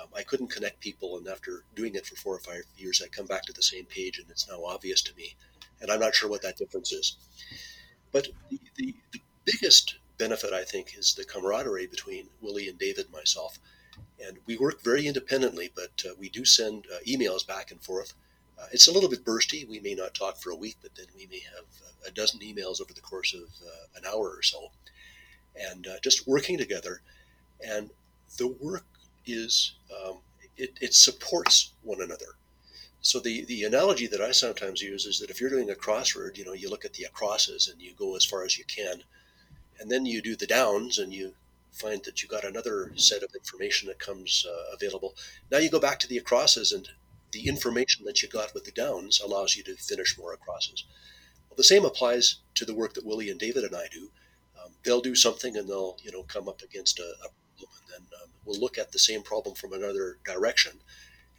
um, 0.00 0.08
I 0.14 0.22
couldn't 0.22 0.48
connect 0.48 0.80
people, 0.80 1.16
and 1.16 1.26
after 1.28 1.64
doing 1.74 1.94
it 1.94 2.06
for 2.06 2.16
four 2.16 2.34
or 2.34 2.40
five 2.40 2.64
years, 2.76 3.02
I 3.02 3.08
come 3.08 3.26
back 3.26 3.42
to 3.44 3.52
the 3.52 3.62
same 3.62 3.84
page, 3.86 4.18
and 4.18 4.30
it's 4.30 4.48
now 4.48 4.64
obvious 4.64 5.02
to 5.02 5.16
me, 5.16 5.36
and 5.80 5.90
I'm 5.90 6.00
not 6.00 6.14
sure 6.14 6.28
what 6.28 6.42
that 6.42 6.58
difference 6.58 6.92
is. 6.92 7.16
But 8.12 8.28
the, 8.50 8.60
the, 8.76 8.94
the 9.12 9.20
biggest 9.44 9.96
benefit, 10.18 10.52
I 10.52 10.64
think, 10.64 10.96
is 10.96 11.14
the 11.14 11.24
camaraderie 11.24 11.86
between 11.86 12.28
Willie 12.40 12.68
and 12.68 12.78
David 12.78 13.06
and 13.06 13.14
myself. 13.14 13.58
And 14.24 14.38
we 14.46 14.56
work 14.56 14.82
very 14.82 15.06
independently, 15.06 15.70
but 15.74 16.04
uh, 16.04 16.14
we 16.18 16.28
do 16.28 16.44
send 16.44 16.86
uh, 16.92 16.98
emails 17.06 17.46
back 17.46 17.70
and 17.70 17.80
forth. 17.80 18.14
Uh, 18.58 18.66
it's 18.72 18.88
a 18.88 18.92
little 18.92 19.10
bit 19.10 19.24
bursty. 19.24 19.68
We 19.68 19.80
may 19.80 19.94
not 19.94 20.14
talk 20.14 20.38
for 20.38 20.50
a 20.50 20.56
week, 20.56 20.76
but 20.82 20.94
then 20.94 21.06
we 21.16 21.26
may 21.26 21.40
have 21.54 21.66
a 22.06 22.10
dozen 22.10 22.40
emails 22.40 22.80
over 22.80 22.92
the 22.94 23.00
course 23.00 23.34
of 23.34 23.42
uh, 23.42 23.86
an 23.96 24.04
hour 24.06 24.30
or 24.30 24.42
so. 24.42 24.70
And 25.70 25.86
uh, 25.86 25.96
just 26.02 26.26
working 26.26 26.56
together. 26.58 27.00
And 27.66 27.90
the 28.38 28.48
work 28.48 28.84
is, 29.26 29.74
um, 29.90 30.18
it, 30.56 30.78
it 30.80 30.94
supports 30.94 31.72
one 31.82 32.00
another. 32.00 32.36
So 33.00 33.20
the, 33.20 33.44
the 33.44 33.64
analogy 33.64 34.06
that 34.08 34.20
I 34.20 34.32
sometimes 34.32 34.82
use 34.82 35.06
is 35.06 35.20
that 35.20 35.30
if 35.30 35.40
you're 35.40 35.50
doing 35.50 35.70
a 35.70 35.74
crossword, 35.74 36.36
you 36.36 36.44
know, 36.44 36.54
you 36.54 36.68
look 36.68 36.84
at 36.84 36.94
the 36.94 37.04
acrosses 37.04 37.68
and 37.68 37.80
you 37.80 37.94
go 37.94 38.16
as 38.16 38.24
far 38.24 38.44
as 38.44 38.58
you 38.58 38.64
can, 38.64 39.02
and 39.78 39.90
then 39.90 40.06
you 40.06 40.22
do 40.22 40.34
the 40.34 40.46
downs 40.46 40.98
and 40.98 41.12
you 41.12 41.34
find 41.76 42.02
that 42.04 42.22
you 42.22 42.28
got 42.28 42.44
another 42.44 42.92
set 42.96 43.22
of 43.22 43.34
information 43.34 43.86
that 43.86 43.98
comes 43.98 44.46
uh, 44.48 44.74
available. 44.74 45.14
Now 45.50 45.58
you 45.58 45.70
go 45.70 45.78
back 45.78 46.00
to 46.00 46.08
the 46.08 46.16
acrosses, 46.16 46.72
and 46.72 46.88
the 47.32 47.46
information 47.46 48.04
that 48.06 48.22
you 48.22 48.28
got 48.28 48.54
with 48.54 48.64
the 48.64 48.72
downs 48.72 49.20
allows 49.20 49.56
you 49.56 49.62
to 49.64 49.76
finish 49.76 50.18
more 50.18 50.32
acrosses. 50.32 50.84
Well, 51.48 51.56
the 51.56 51.64
same 51.64 51.84
applies 51.84 52.38
to 52.54 52.64
the 52.64 52.74
work 52.74 52.94
that 52.94 53.04
Willie 53.04 53.30
and 53.30 53.38
David 53.38 53.64
and 53.64 53.76
I 53.76 53.86
do. 53.92 54.10
Um, 54.58 54.72
they'll 54.84 55.02
do 55.02 55.14
something, 55.14 55.56
and 55.56 55.68
they'll 55.68 55.96
you 56.02 56.12
know 56.12 56.22
come 56.22 56.48
up 56.48 56.62
against 56.62 56.98
a, 56.98 57.12
a 57.24 57.28
problem, 57.28 57.70
and 57.94 58.06
then 58.10 58.15
we'll 58.46 58.60
look 58.60 58.78
at 58.78 58.92
the 58.92 58.98
same 58.98 59.22
problem 59.22 59.54
from 59.54 59.72
another 59.72 60.18
direction, 60.24 60.72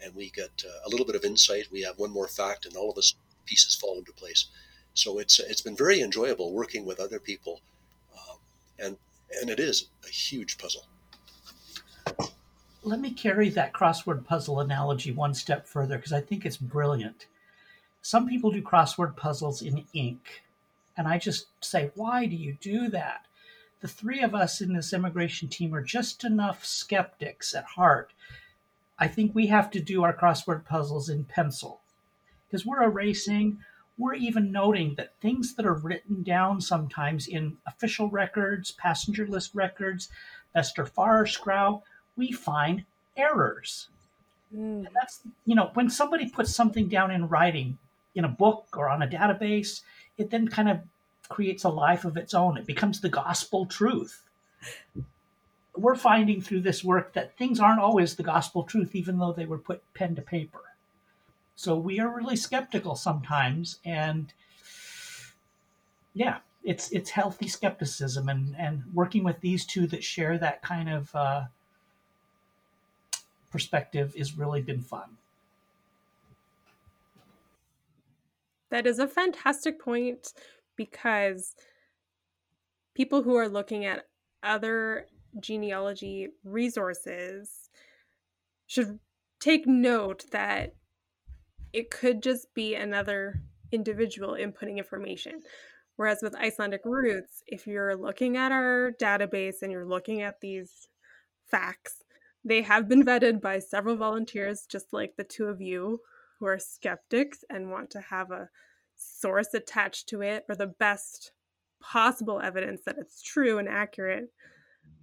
and 0.03 0.13
we 0.13 0.29
get 0.29 0.63
uh, 0.65 0.87
a 0.87 0.89
little 0.89 1.05
bit 1.05 1.15
of 1.15 1.23
insight. 1.23 1.71
We 1.71 1.81
have 1.81 1.97
one 1.97 2.11
more 2.11 2.27
fact, 2.27 2.65
and 2.65 2.75
all 2.75 2.91
of 2.91 2.97
us 2.97 3.15
pieces 3.45 3.75
fall 3.75 3.97
into 3.97 4.11
place. 4.11 4.47
So 4.93 5.19
it's 5.19 5.39
it's 5.39 5.61
been 5.61 5.75
very 5.75 6.01
enjoyable 6.01 6.53
working 6.53 6.85
with 6.85 6.99
other 6.99 7.19
people, 7.19 7.61
um, 8.13 8.37
and 8.79 8.97
and 9.41 9.49
it 9.49 9.59
is 9.59 9.89
a 10.05 10.09
huge 10.09 10.57
puzzle. 10.57 10.85
Let 12.83 12.99
me 12.99 13.11
carry 13.11 13.49
that 13.49 13.73
crossword 13.73 14.25
puzzle 14.25 14.59
analogy 14.59 15.11
one 15.11 15.33
step 15.33 15.67
further 15.67 15.97
because 15.97 16.13
I 16.13 16.21
think 16.21 16.45
it's 16.45 16.57
brilliant. 16.57 17.25
Some 18.01 18.27
people 18.27 18.51
do 18.51 18.61
crossword 18.61 19.17
puzzles 19.17 19.61
in 19.61 19.85
ink, 19.93 20.43
and 20.95 21.07
I 21.07 21.17
just 21.17 21.47
say, 21.61 21.91
why 21.95 22.25
do 22.25 22.35
you 22.35 22.57
do 22.61 22.87
that? 22.89 23.25
The 23.79 23.87
three 23.87 24.21
of 24.21 24.33
us 24.33 24.61
in 24.61 24.73
this 24.73 24.93
immigration 24.93 25.49
team 25.49 25.73
are 25.75 25.83
just 25.83 26.23
enough 26.23 26.65
skeptics 26.65 27.53
at 27.53 27.63
heart. 27.63 28.11
I 28.97 29.07
think 29.07 29.35
we 29.35 29.47
have 29.47 29.69
to 29.71 29.79
do 29.79 30.03
our 30.03 30.13
crossword 30.13 30.65
puzzles 30.65 31.09
in 31.09 31.25
pencil 31.25 31.81
because 32.47 32.65
we're 32.65 32.83
erasing, 32.83 33.59
we're 33.97 34.15
even 34.15 34.51
noting 34.51 34.95
that 34.95 35.13
things 35.21 35.55
that 35.55 35.65
are 35.65 35.73
written 35.73 36.23
down 36.23 36.61
sometimes 36.61 37.27
in 37.27 37.57
official 37.65 38.09
records, 38.09 38.71
passenger 38.71 39.27
list 39.27 39.53
records, 39.53 40.09
Vesturfaraskrá, 40.55 41.81
we 42.15 42.31
find 42.31 42.85
errors. 43.15 43.89
Mm. 44.55 44.85
And 44.85 44.89
that's, 44.93 45.21
you 45.45 45.55
know, 45.55 45.71
when 45.73 45.89
somebody 45.89 46.29
puts 46.29 46.55
something 46.55 46.87
down 46.87 47.11
in 47.11 47.27
writing 47.27 47.77
in 48.15 48.25
a 48.25 48.29
book 48.29 48.67
or 48.75 48.89
on 48.89 49.01
a 49.01 49.07
database, 49.07 49.81
it 50.17 50.29
then 50.29 50.47
kind 50.47 50.69
of 50.69 50.79
creates 51.29 51.63
a 51.63 51.69
life 51.69 52.05
of 52.05 52.17
its 52.17 52.33
own. 52.33 52.57
It 52.57 52.65
becomes 52.65 53.01
the 53.01 53.09
gospel 53.09 53.65
truth. 53.65 54.23
We're 55.75 55.95
finding 55.95 56.41
through 56.41 56.61
this 56.61 56.83
work 56.83 57.13
that 57.13 57.37
things 57.37 57.59
aren't 57.59 57.79
always 57.79 58.15
the 58.15 58.23
gospel 58.23 58.63
truth, 58.63 58.95
even 58.95 59.19
though 59.19 59.31
they 59.31 59.45
were 59.45 59.59
put 59.59 59.81
pen 59.93 60.15
to 60.15 60.21
paper. 60.21 60.61
So 61.55 61.75
we 61.75 61.99
are 61.99 62.15
really 62.15 62.35
skeptical 62.35 62.95
sometimes, 62.95 63.79
and 63.83 64.31
yeah, 66.13 66.37
it's 66.63 66.91
it's 66.91 67.09
healthy 67.09 67.47
skepticism, 67.47 68.29
and 68.29 68.55
and 68.57 68.83
working 68.93 69.23
with 69.23 69.39
these 69.41 69.65
two 69.65 69.87
that 69.87 70.03
share 70.03 70.37
that 70.37 70.61
kind 70.61 70.89
of 70.89 71.15
uh, 71.15 71.45
perspective 73.51 74.13
has 74.15 74.37
really 74.37 74.61
been 74.61 74.81
fun. 74.81 75.17
That 78.69 78.85
is 78.85 78.99
a 78.99 79.07
fantastic 79.07 79.79
point 79.79 80.33
because 80.77 81.55
people 82.95 83.23
who 83.23 83.35
are 83.35 83.49
looking 83.49 83.85
at 83.85 84.07
other 84.43 85.07
genealogy 85.39 86.29
resources 86.43 87.69
should 88.65 88.99
take 89.39 89.67
note 89.67 90.25
that 90.31 90.75
it 91.73 91.91
could 91.91 92.23
just 92.23 92.53
be 92.53 92.75
another 92.75 93.41
individual 93.71 94.37
inputting 94.39 94.77
information. 94.77 95.41
Whereas 95.95 96.19
with 96.21 96.35
Icelandic 96.35 96.81
roots, 96.85 97.43
if 97.47 97.67
you're 97.67 97.95
looking 97.95 98.37
at 98.37 98.51
our 98.51 98.91
database 99.01 99.61
and 99.61 99.71
you're 99.71 99.85
looking 99.85 100.21
at 100.21 100.41
these 100.41 100.87
facts, 101.49 102.03
they 102.43 102.61
have 102.61 102.87
been 102.87 103.03
vetted 103.03 103.41
by 103.41 103.59
several 103.59 103.95
volunteers, 103.95 104.65
just 104.69 104.93
like 104.93 105.15
the 105.17 105.23
two 105.23 105.45
of 105.45 105.59
you 105.59 105.99
who 106.39 106.45
are 106.45 106.59
skeptics 106.59 107.43
and 107.49 107.71
want 107.71 107.89
to 107.91 108.01
have 108.01 108.31
a 108.31 108.49
source 108.97 109.53
attached 109.53 110.07
to 110.09 110.21
it 110.21 110.45
or 110.49 110.55
the 110.55 110.67
best 110.67 111.31
possible 111.79 112.41
evidence 112.41 112.81
that 112.85 112.97
it's 112.97 113.21
true 113.21 113.57
and 113.59 113.69
accurate 113.69 114.31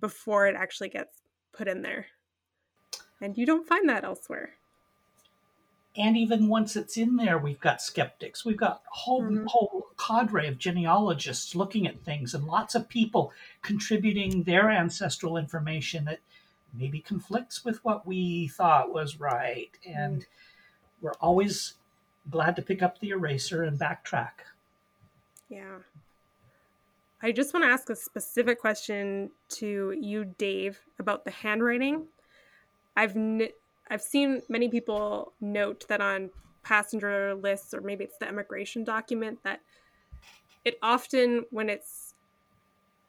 before 0.01 0.47
it 0.47 0.57
actually 0.57 0.89
gets 0.89 1.23
put 1.53 1.69
in 1.69 1.83
there. 1.83 2.07
And 3.21 3.39
you 3.39 3.47
don't 3.47 3.67
find 3.67 3.89
that 3.89 4.05
elsewhere. 4.05 4.55
And 5.97 6.17
even 6.17 6.49
once 6.49 6.75
it's 6.75 6.97
in 6.97 7.17
there, 7.17 7.39
we've 7.39 7.61
got 7.61 7.81
skeptics. 7.81 8.45
We've 8.45 8.57
got 8.57 8.83
a 8.93 8.97
whole, 8.97 9.23
Mhm. 9.23 9.47
whole 9.47 9.87
cadre 9.97 10.49
of 10.49 10.59
genealogists 10.59 11.55
looking 11.55 11.87
at 11.87 12.01
things 12.01 12.35
and 12.35 12.45
lots 12.47 12.75
of 12.75 12.89
people 12.89 13.33
contributing 13.63 14.43
their 14.43 14.71
ancestral 14.71 15.37
information 15.37 16.05
that 16.07 16.19
maybe 16.73 16.99
conflicts 17.01 17.65
with 17.65 17.85
what 17.85 18.05
we 18.05 18.49
thought 18.49 18.93
was 18.93 19.21
right. 19.21 19.71
And 19.87 20.27
we're 21.01 21.15
always 21.21 21.75
glad 22.31 22.57
to 22.57 22.63
pick 22.63 22.83
up 22.83 22.99
the 23.01 23.11
eraser 23.11 23.65
and 23.65 23.79
backtrack. 23.79 24.45
Yeah. 25.49 25.79
I 27.23 27.33
just 27.33 27.55
want 27.55 27.65
to 27.65 27.71
ask 27.71 27.89
a 27.91 27.97
specific 27.97 28.61
question 28.61 29.31
to 29.51 29.97
you, 29.99 30.25
Dave, 30.37 30.81
about 30.99 31.25
the 31.25 31.31
handwriting. 31.31 32.07
I've 32.97 33.17
n- 33.17 33.49
I've 33.89 34.03
seen 34.03 34.43
many 34.49 34.69
people 34.69 35.33
note 35.41 35.87
that 35.89 36.01
on 36.01 36.31
passenger 36.63 37.35
lists, 37.35 37.73
or 37.75 37.81
maybe 37.81 38.05
it's 38.05 38.19
the 38.19 38.29
immigration 38.29 38.85
document, 38.85 39.39
that 39.43 39.61
it 40.65 40.79
often, 40.83 41.45
when 41.51 41.69
it's 41.69 42.15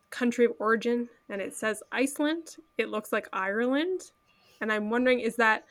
country 0.10 0.46
of 0.46 0.54
origin 0.60 1.10
and 1.30 1.42
it 1.42 1.54
says 1.54 1.84
Iceland, 1.92 2.56
it 2.78 2.90
looks 2.90 3.12
like 3.12 3.28
Ireland. 3.34 4.12
And 4.62 4.72
I'm 4.72 4.90
wondering, 4.90 5.20
is 5.20 5.36
that 5.38 5.66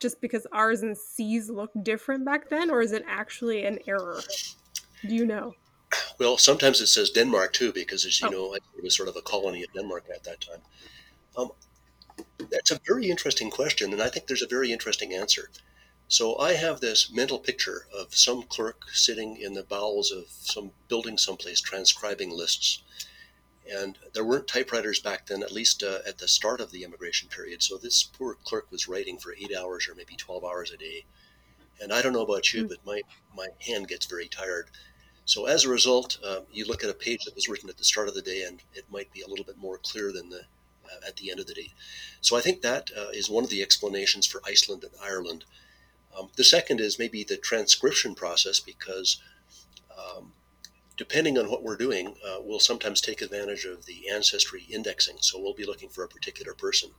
just 0.00 0.20
because 0.20 0.46
R's 0.52 0.82
and 0.82 0.96
C's 0.96 1.50
look 1.50 1.70
different 1.82 2.24
back 2.24 2.48
then, 2.50 2.70
or 2.70 2.80
is 2.82 2.92
it 2.92 3.04
actually 3.06 3.64
an 3.64 3.78
error? 3.86 4.22
Do 5.06 5.14
you 5.14 5.26
know? 5.26 5.54
Well, 6.18 6.38
sometimes 6.38 6.80
it 6.80 6.86
says 6.88 7.10
Denmark 7.10 7.52
too, 7.52 7.72
because 7.72 8.04
as 8.04 8.20
you 8.20 8.28
Oh. 8.28 8.30
know, 8.30 8.54
it 8.54 8.62
was 8.82 8.96
sort 8.96 9.08
of 9.08 9.16
a 9.16 9.22
colony 9.22 9.62
of 9.64 9.72
Denmark 9.72 10.06
at 10.14 10.24
that 10.24 10.40
time. 10.40 10.62
Um, 11.36 11.52
That's 12.38 12.70
a 12.70 12.80
very 12.86 13.10
interesting 13.10 13.50
question, 13.50 13.92
and 13.92 14.02
I 14.02 14.08
think 14.08 14.26
there's 14.26 14.42
a 14.42 14.46
very 14.56 14.72
interesting 14.72 15.14
answer. 15.14 15.50
So 16.08 16.38
I 16.38 16.54
have 16.54 16.80
this 16.80 17.10
mental 17.10 17.38
picture 17.38 17.86
of 17.94 18.14
some 18.14 18.42
clerk 18.42 18.82
sitting 18.92 19.36
in 19.36 19.54
the 19.54 19.62
bowels 19.62 20.10
of 20.12 20.24
some 20.30 20.72
building 20.88 21.18
someplace 21.18 21.60
transcribing 21.60 22.30
lists. 22.30 22.82
And 23.72 23.98
there 24.14 24.24
weren't 24.24 24.48
typewriters 24.48 25.00
back 25.00 25.26
then, 25.26 25.42
at 25.42 25.52
least 25.52 25.82
uh, 25.82 25.98
at 26.06 26.18
the 26.18 26.28
start 26.28 26.60
of 26.60 26.72
the 26.72 26.82
immigration 26.82 27.28
period. 27.28 27.62
So 27.62 27.76
this 27.76 28.02
poor 28.02 28.34
clerk 28.44 28.70
was 28.70 28.88
writing 28.88 29.18
for 29.18 29.34
eight 29.34 29.54
hours 29.56 29.88
or 29.88 29.94
maybe 29.94 30.16
12 30.16 30.44
hours 30.44 30.72
a 30.72 30.76
day. 30.76 31.04
And 31.80 31.92
I 31.92 32.02
don't 32.02 32.12
know 32.12 32.22
about 32.22 32.52
you, 32.52 32.64
mm. 32.64 32.68
but 32.68 32.84
my, 32.84 33.02
my 33.36 33.48
hand 33.60 33.88
gets 33.88 34.06
very 34.06 34.28
tired. 34.28 34.70
So 35.24 35.46
as 35.46 35.64
a 35.64 35.68
result, 35.68 36.18
uh, 36.24 36.40
you 36.52 36.66
look 36.66 36.82
at 36.82 36.90
a 36.90 36.94
page 36.94 37.24
that 37.24 37.36
was 37.36 37.48
written 37.48 37.70
at 37.70 37.78
the 37.78 37.84
start 37.84 38.08
of 38.08 38.14
the 38.14 38.22
day, 38.22 38.42
and 38.42 38.60
it 38.74 38.90
might 38.90 39.12
be 39.12 39.20
a 39.22 39.28
little 39.28 39.44
bit 39.44 39.58
more 39.58 39.78
clear 39.78 40.10
than 40.12 40.28
the 40.30 40.40
uh, 40.84 41.06
at 41.06 41.16
the 41.16 41.30
end 41.30 41.38
of 41.38 41.46
the 41.46 41.54
day. 41.54 41.72
So 42.20 42.36
I 42.36 42.40
think 42.40 42.62
that 42.62 42.90
uh, 42.96 43.10
is 43.12 43.30
one 43.30 43.44
of 43.44 43.50
the 43.50 43.62
explanations 43.62 44.26
for 44.26 44.40
Iceland 44.44 44.82
and 44.82 44.92
Ireland. 45.00 45.44
Um, 46.18 46.30
the 46.36 46.42
second 46.42 46.80
is 46.80 46.98
maybe 46.98 47.22
the 47.22 47.36
transcription 47.36 48.16
process, 48.16 48.58
because 48.58 49.22
depending 51.00 51.38
on 51.38 51.48
what 51.48 51.62
we're 51.62 51.76
doing, 51.76 52.14
uh, 52.28 52.36
we'll 52.42 52.60
sometimes 52.60 53.00
take 53.00 53.22
advantage 53.22 53.64
of 53.64 53.86
the 53.86 54.10
ancestry 54.10 54.66
indexing. 54.68 55.16
So 55.20 55.40
we'll 55.40 55.54
be 55.54 55.64
looking 55.64 55.88
for 55.88 56.04
a 56.04 56.08
particular 56.08 56.52
person, 56.52 56.90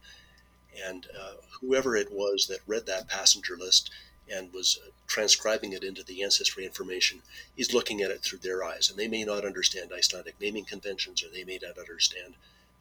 and 0.84 1.06
uh, 1.16 1.34
whoever 1.62 1.96
it 1.96 2.12
was 2.12 2.48
that 2.48 2.62
read 2.66 2.88
that 2.88 3.08
passenger 3.08 3.56
list 3.56 3.92
and 4.28 4.52
was 4.52 4.80
uh, 4.84 4.90
transcribing 5.06 5.74
it 5.74 5.84
into 5.84 6.04
the 6.04 6.24
ancestry 6.24 6.66
information 6.66 7.22
is 7.58 7.76
looking 7.76 8.02
at 8.02 8.10
it 8.10 8.22
through 8.22 8.40
their 8.40 8.64
eyes. 8.64 8.90
And 8.90 8.98
they 8.98 9.08
may 9.08 9.24
not 9.24 9.46
understand 9.46 9.92
Icelandic 9.96 10.34
naming 10.42 10.66
conventions, 10.66 11.24
or 11.24 11.30
they 11.30 11.44
may 11.44 11.60
not 11.62 11.78
understand 11.78 12.34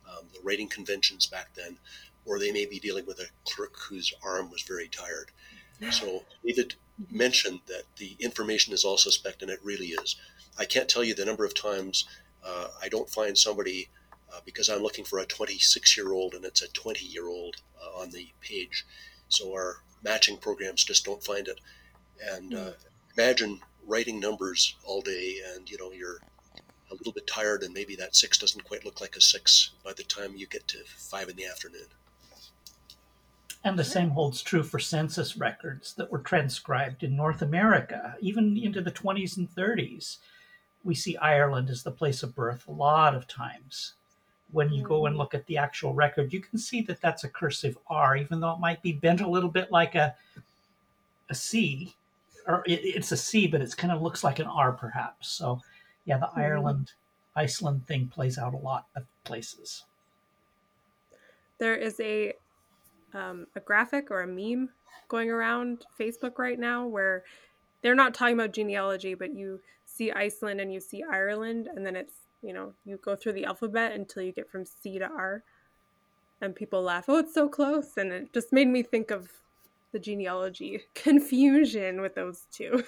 um, 0.09 0.25
the 0.33 0.41
rating 0.43 0.69
conventions 0.69 1.27
back 1.27 1.49
then, 1.55 1.77
or 2.25 2.39
they 2.39 2.51
may 2.51 2.65
be 2.65 2.79
dealing 2.79 3.05
with 3.05 3.21
a 3.21 3.27
clerk 3.45 3.77
whose 3.77 4.15
arm 4.25 4.51
was 4.51 4.63
very 4.63 4.89
tired. 4.89 5.33
So 5.91 6.25
David 6.45 6.75
mentioned 7.11 7.61
that 7.67 7.85
the 7.99 8.17
information 8.21 8.73
is 8.73 8.85
all 8.85 8.97
suspect, 8.97 9.43
and 9.43 9.51
it 9.51 9.61
really 9.63 9.89
is. 9.89 10.17
I 10.61 10.67
can't 10.67 10.89
tell 10.89 11.03
you 11.03 11.15
the 11.15 11.25
number 11.25 11.47
of 11.47 11.55
times 11.55 12.05
uh, 12.45 12.69
I 12.83 12.89
don't 12.89 13.09
find 13.09 13.37
somebody 13.37 13.89
uh, 14.33 14.41
because 14.45 14.69
I'm 14.69 14.83
looking 14.83 15.07
for 15.07 15.19
a 15.19 15.25
26 15.25 15.97
year 15.97 16.13
old 16.13 16.35
and 16.35 16.45
it's 16.45 16.63
a 16.63 16.69
20 16.69 17.05
year 17.07 17.27
old 17.27 17.57
uh, 17.83 18.01
on 18.01 18.11
the 18.11 18.29
page. 18.43 18.87
So 19.31 19.53
our 19.53 19.79
matching 20.05 20.37
programs 20.37 20.85
just 20.85 21.05
don't 21.05 21.25
find 21.25 21.49
it. 21.49 21.61
And 22.33 22.55
uh, 22.55 22.73
imagine 23.17 23.61
writing 23.87 24.21
numbers 24.21 24.77
all 24.85 25.01
day, 25.01 25.39
and 25.55 25.71
you 25.71 25.79
know 25.79 25.93
you're 25.93 26.19
a 26.91 26.95
little 26.95 27.13
bit 27.13 27.27
tired, 27.27 27.63
and 27.63 27.73
maybe 27.73 27.97
that 27.97 28.15
six 28.15 28.37
doesn't 28.37 28.65
quite 28.65 28.85
look 28.85 29.01
like 29.01 29.17
a 29.17 29.21
six 29.21 29.71
by 29.83 29.95
the 29.95 30.03
time 30.03 30.37
you 30.37 30.47
get 30.47 30.69
to 30.69 30.79
five 30.85 31.31
in 31.31 31.37
the 31.37 31.47
afternoon. 31.47 31.87
And 33.63 33.79
the 33.79 33.85
same 33.85 34.11
holds 34.11 34.43
true 34.43 34.63
for 34.63 34.79
census 34.79 35.37
records 35.37 35.95
that 35.95 36.11
were 36.11 36.19
transcribed 36.19 37.03
in 37.03 37.17
North 37.17 37.43
America, 37.43 38.17
even 38.21 38.57
into 38.57 38.81
the 38.81 38.91
20s 38.91 39.37
and 39.37 39.55
30s. 39.55 40.19
We 40.85 40.95
see 40.95 41.17
Ireland 41.17 41.71
as 41.71 41.83
the 41.83 41.91
place 41.91 42.23
of 42.23 42.35
birth 42.35 42.67
a 42.67 42.73
lot 42.73 43.15
of 43.15 43.29
times 43.29 43.95
when 44.53 44.73
you 44.73 44.83
go 44.83 45.07
and 45.07 45.13
mm-hmm. 45.13 45.21
look 45.21 45.35
at 45.35 45.47
the 45.47 45.59
actual 45.59 45.95
record, 45.95 46.33
you 46.33 46.41
can 46.41 46.59
see 46.59 46.83
that 46.83 47.01
that's 47.01 47.25
a 47.25 47.29
cursive 47.29 47.79
R, 47.89 48.17
even 48.17 48.41
though 48.41 48.53
it 48.53 48.61
might 48.61 48.83
be 48.83 48.93
bent 48.93 49.21
a 49.21 49.29
little 49.29 49.51
bit 49.51 49.71
like 49.71 49.95
a 49.95 50.15
a 51.29 51.35
C, 51.35 51.95
or 52.47 52.65
it, 52.67 52.81
it's 52.83 53.13
a 53.13 53.17
C, 53.17 53.47
but 53.47 53.61
it 53.61 53.77
kind 53.77 53.93
of 53.93 54.03
looks 54.03 54.25
like 54.25 54.41
an 54.41 54.47
R 54.47 54.73
perhaps. 54.73 55.29
So, 55.29 55.61
yeah, 56.05 56.19
the 56.19 56.27
mm-hmm. 56.27 56.41
Ireland 56.41 56.93
Iceland 57.37 57.87
thing 57.87 58.09
plays 58.09 58.39
out 58.39 58.55
a 58.55 58.59
lot 58.59 58.87
of 58.97 59.05
places. 59.25 59.85
There 61.59 61.77
is 61.77 62.01
a 62.01 62.35
um, 63.15 63.47
a 63.55 63.61
graphic 63.61 64.11
or 64.11 64.23
a 64.23 64.27
meme 64.27 64.71
going 65.09 65.31
around 65.31 65.85
Facebook 65.99 66.39
right 66.39 66.59
now 66.59 66.87
where 66.87 67.25
they're 67.83 67.95
not 67.95 68.15
talking 68.15 68.35
about 68.35 68.53
genealogy, 68.53 69.15
but 69.15 69.35
you 69.35 69.61
see 70.01 70.13
Iceland 70.13 70.61
and 70.61 70.73
you 70.73 70.81
see 70.81 71.03
Ireland, 71.03 71.69
and 71.75 71.85
then 71.85 71.97
it's 71.97 72.15
you 72.43 72.53
know, 72.55 72.73
you 72.85 72.99
go 73.05 73.17
through 73.17 73.35
the 73.35 73.45
alphabet 73.45 73.93
until 73.93 74.23
you 74.23 74.33
get 74.33 74.51
from 74.51 74.65
C 74.65 74.99
to 74.99 75.05
R. 75.07 75.43
And 76.41 76.57
people 76.57 76.83
laugh, 76.83 77.05
oh, 77.09 77.19
it's 77.19 77.35
so 77.35 77.49
close. 77.49 77.97
And 77.97 78.13
it 78.13 78.33
just 78.33 78.53
made 78.53 78.69
me 78.69 78.83
think 78.83 79.11
of 79.11 79.31
the 79.93 79.99
genealogy 79.99 80.83
confusion 80.95 82.01
with 82.01 82.15
those 82.15 82.47
two. 82.51 82.85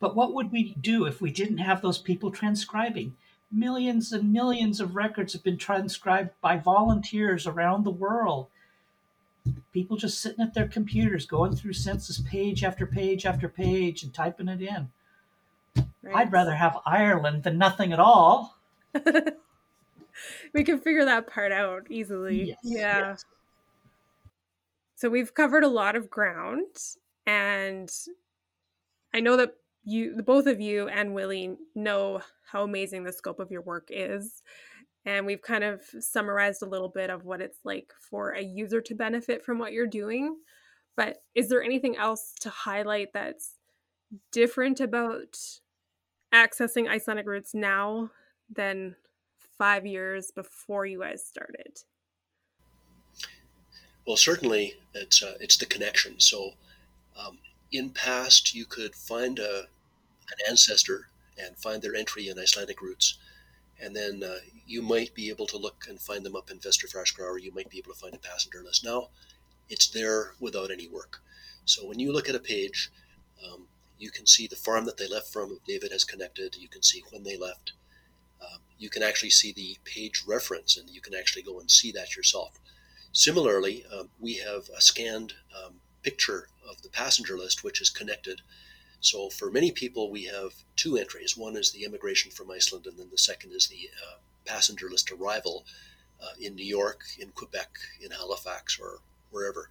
But 0.00 0.14
what 0.14 0.32
would 0.32 0.52
we 0.52 0.74
do 0.80 1.06
if 1.06 1.20
we 1.20 1.32
didn't 1.32 1.58
have 1.58 1.82
those 1.82 1.98
people 1.98 2.30
transcribing? 2.30 3.16
Millions 3.50 4.12
and 4.12 4.32
millions 4.32 4.80
of 4.80 4.94
records 4.94 5.32
have 5.32 5.42
been 5.42 5.56
transcribed 5.56 6.30
by 6.40 6.56
volunteers 6.56 7.48
around 7.48 7.82
the 7.82 7.90
world. 7.90 8.46
People 9.72 9.96
just 9.96 10.20
sitting 10.20 10.44
at 10.44 10.54
their 10.54 10.68
computers 10.68 11.26
going 11.26 11.56
through 11.56 11.72
census 11.72 12.20
page 12.20 12.62
after 12.62 12.86
page 12.86 13.26
after 13.26 13.48
page 13.48 14.04
and 14.04 14.14
typing 14.14 14.46
it 14.46 14.60
in. 14.60 14.88
Right. 16.02 16.16
I'd 16.16 16.32
rather 16.32 16.54
have 16.54 16.78
Ireland 16.86 17.42
than 17.42 17.58
nothing 17.58 17.92
at 17.92 18.00
all. 18.00 18.56
we 20.54 20.64
can 20.64 20.80
figure 20.80 21.04
that 21.04 21.26
part 21.26 21.52
out 21.52 21.86
easily. 21.90 22.48
Yes, 22.48 22.58
yeah. 22.62 22.98
Yes. 22.98 23.24
So 24.94 25.08
we've 25.08 25.34
covered 25.34 25.64
a 25.64 25.68
lot 25.68 25.96
of 25.96 26.10
ground 26.10 26.76
and 27.26 27.90
I 29.14 29.20
know 29.20 29.36
that 29.36 29.54
you 29.84 30.20
both 30.22 30.46
of 30.46 30.60
you 30.60 30.88
and 30.88 31.14
Willie 31.14 31.56
know 31.74 32.20
how 32.50 32.62
amazing 32.62 33.04
the 33.04 33.12
scope 33.12 33.40
of 33.40 33.50
your 33.50 33.62
work 33.62 33.88
is. 33.90 34.42
And 35.04 35.24
we've 35.24 35.40
kind 35.40 35.64
of 35.64 35.82
summarized 36.00 36.62
a 36.62 36.68
little 36.68 36.88
bit 36.88 37.10
of 37.10 37.24
what 37.24 37.40
it's 37.40 37.60
like 37.64 37.92
for 37.98 38.30
a 38.30 38.42
user 38.42 38.80
to 38.82 38.94
benefit 38.94 39.44
from 39.44 39.58
what 39.58 39.72
you're 39.72 39.86
doing. 39.86 40.36
But 40.96 41.22
is 41.34 41.48
there 41.48 41.62
anything 41.62 41.96
else 41.96 42.34
to 42.40 42.50
highlight 42.50 43.12
that's 43.14 43.54
different 44.32 44.80
about 44.80 45.38
accessing 46.32 46.88
Icelandic 46.88 47.26
roots 47.26 47.54
now 47.54 48.10
than 48.50 48.96
five 49.58 49.86
years 49.86 50.30
before 50.30 50.86
you 50.86 51.00
guys 51.00 51.24
started? 51.24 51.80
Well, 54.06 54.16
certainly 54.16 54.74
it's 54.94 55.22
uh, 55.22 55.34
it's 55.40 55.56
the 55.56 55.66
connection. 55.66 56.18
So, 56.18 56.52
um, 57.18 57.38
in 57.72 57.90
past, 57.90 58.54
you 58.54 58.64
could 58.64 58.94
find 58.94 59.38
a, 59.38 59.58
an 60.30 60.38
ancestor 60.48 61.08
and 61.36 61.56
find 61.56 61.82
their 61.82 61.94
entry 61.94 62.28
in 62.28 62.38
Icelandic 62.38 62.80
roots, 62.80 63.18
and 63.80 63.94
then 63.94 64.22
uh, 64.24 64.36
you 64.66 64.80
might 64.82 65.14
be 65.14 65.28
able 65.28 65.46
to 65.48 65.58
look 65.58 65.86
and 65.88 66.00
find 66.00 66.24
them 66.24 66.36
up 66.36 66.50
in 66.50 66.58
Vesturfaraskrá, 66.58 67.24
or 67.24 67.38
you 67.38 67.52
might 67.52 67.68
be 67.68 67.78
able 67.78 67.92
to 67.92 67.98
find 67.98 68.14
a 68.14 68.18
passenger 68.18 68.62
list. 68.62 68.84
Now, 68.84 69.08
it's 69.68 69.88
there 69.88 70.32
without 70.40 70.70
any 70.70 70.88
work. 70.88 71.20
So 71.64 71.86
when 71.86 72.00
you 72.00 72.12
look 72.12 72.28
at 72.28 72.34
a 72.34 72.40
page, 72.40 72.90
um, 73.44 73.66
you 73.98 74.10
can 74.10 74.26
see 74.26 74.46
the 74.46 74.56
farm 74.56 74.84
that 74.84 74.96
they 74.96 75.08
left 75.08 75.32
from. 75.32 75.52
If 75.52 75.64
David 75.64 75.92
has 75.92 76.04
connected, 76.04 76.56
you 76.56 76.68
can 76.68 76.82
see 76.82 77.02
when 77.10 77.24
they 77.24 77.36
left. 77.36 77.72
Um, 78.40 78.60
you 78.78 78.90
can 78.90 79.02
actually 79.02 79.30
see 79.30 79.52
the 79.52 79.76
page 79.84 80.22
reference, 80.26 80.76
and 80.76 80.88
you 80.88 81.00
can 81.00 81.14
actually 81.14 81.42
go 81.42 81.58
and 81.58 81.70
see 81.70 81.90
that 81.92 82.16
yourself. 82.16 82.58
Similarly, 83.12 83.84
um, 83.92 84.10
we 84.20 84.34
have 84.36 84.68
a 84.76 84.80
scanned 84.80 85.34
um, 85.56 85.74
picture 86.02 86.48
of 86.68 86.82
the 86.82 86.88
passenger 86.88 87.36
list, 87.36 87.64
which 87.64 87.80
is 87.80 87.90
connected. 87.90 88.42
So 89.00 89.30
for 89.30 89.50
many 89.50 89.72
people, 89.72 90.10
we 90.10 90.24
have 90.24 90.52
two 90.76 90.96
entries. 90.96 91.36
One 91.36 91.56
is 91.56 91.70
the 91.70 91.84
immigration 91.84 92.30
from 92.30 92.50
Iceland, 92.50 92.86
and 92.86 92.98
then 92.98 93.08
the 93.10 93.18
second 93.18 93.52
is 93.52 93.68
the 93.68 93.90
uh, 94.06 94.16
passenger 94.44 94.88
list 94.88 95.10
arrival 95.10 95.64
uh, 96.22 96.34
in 96.40 96.54
New 96.54 96.64
York, 96.64 97.02
in 97.18 97.30
Quebec, 97.30 97.70
in 98.00 98.10
Halifax, 98.10 98.78
or 98.80 98.98
wherever. 99.30 99.70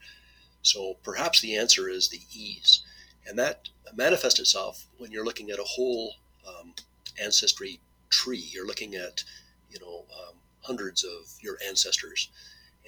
So 0.62 0.98
perhaps 1.04 1.42
the 1.42 1.56
answer 1.56 1.90
is 1.90 2.10
the 2.10 2.22
ease. 2.34 2.84
And 3.28 3.38
that 3.40 3.70
manifests 3.96 4.40
itself 4.40 4.88
when 4.98 5.12
you're 5.12 5.26
looking 5.26 5.50
at 5.50 5.60
a 5.60 5.64
whole 5.64 6.14
um, 6.48 6.74
ancestry 7.22 7.80
tree. 8.10 8.50
You're 8.52 8.68
looking 8.68 8.96
at, 8.96 9.24
you 9.70 9.80
know, 9.80 10.06
um, 10.18 10.36
hundreds 10.62 11.04
of 11.04 11.38
your 11.42 11.58
ancestors, 11.68 12.30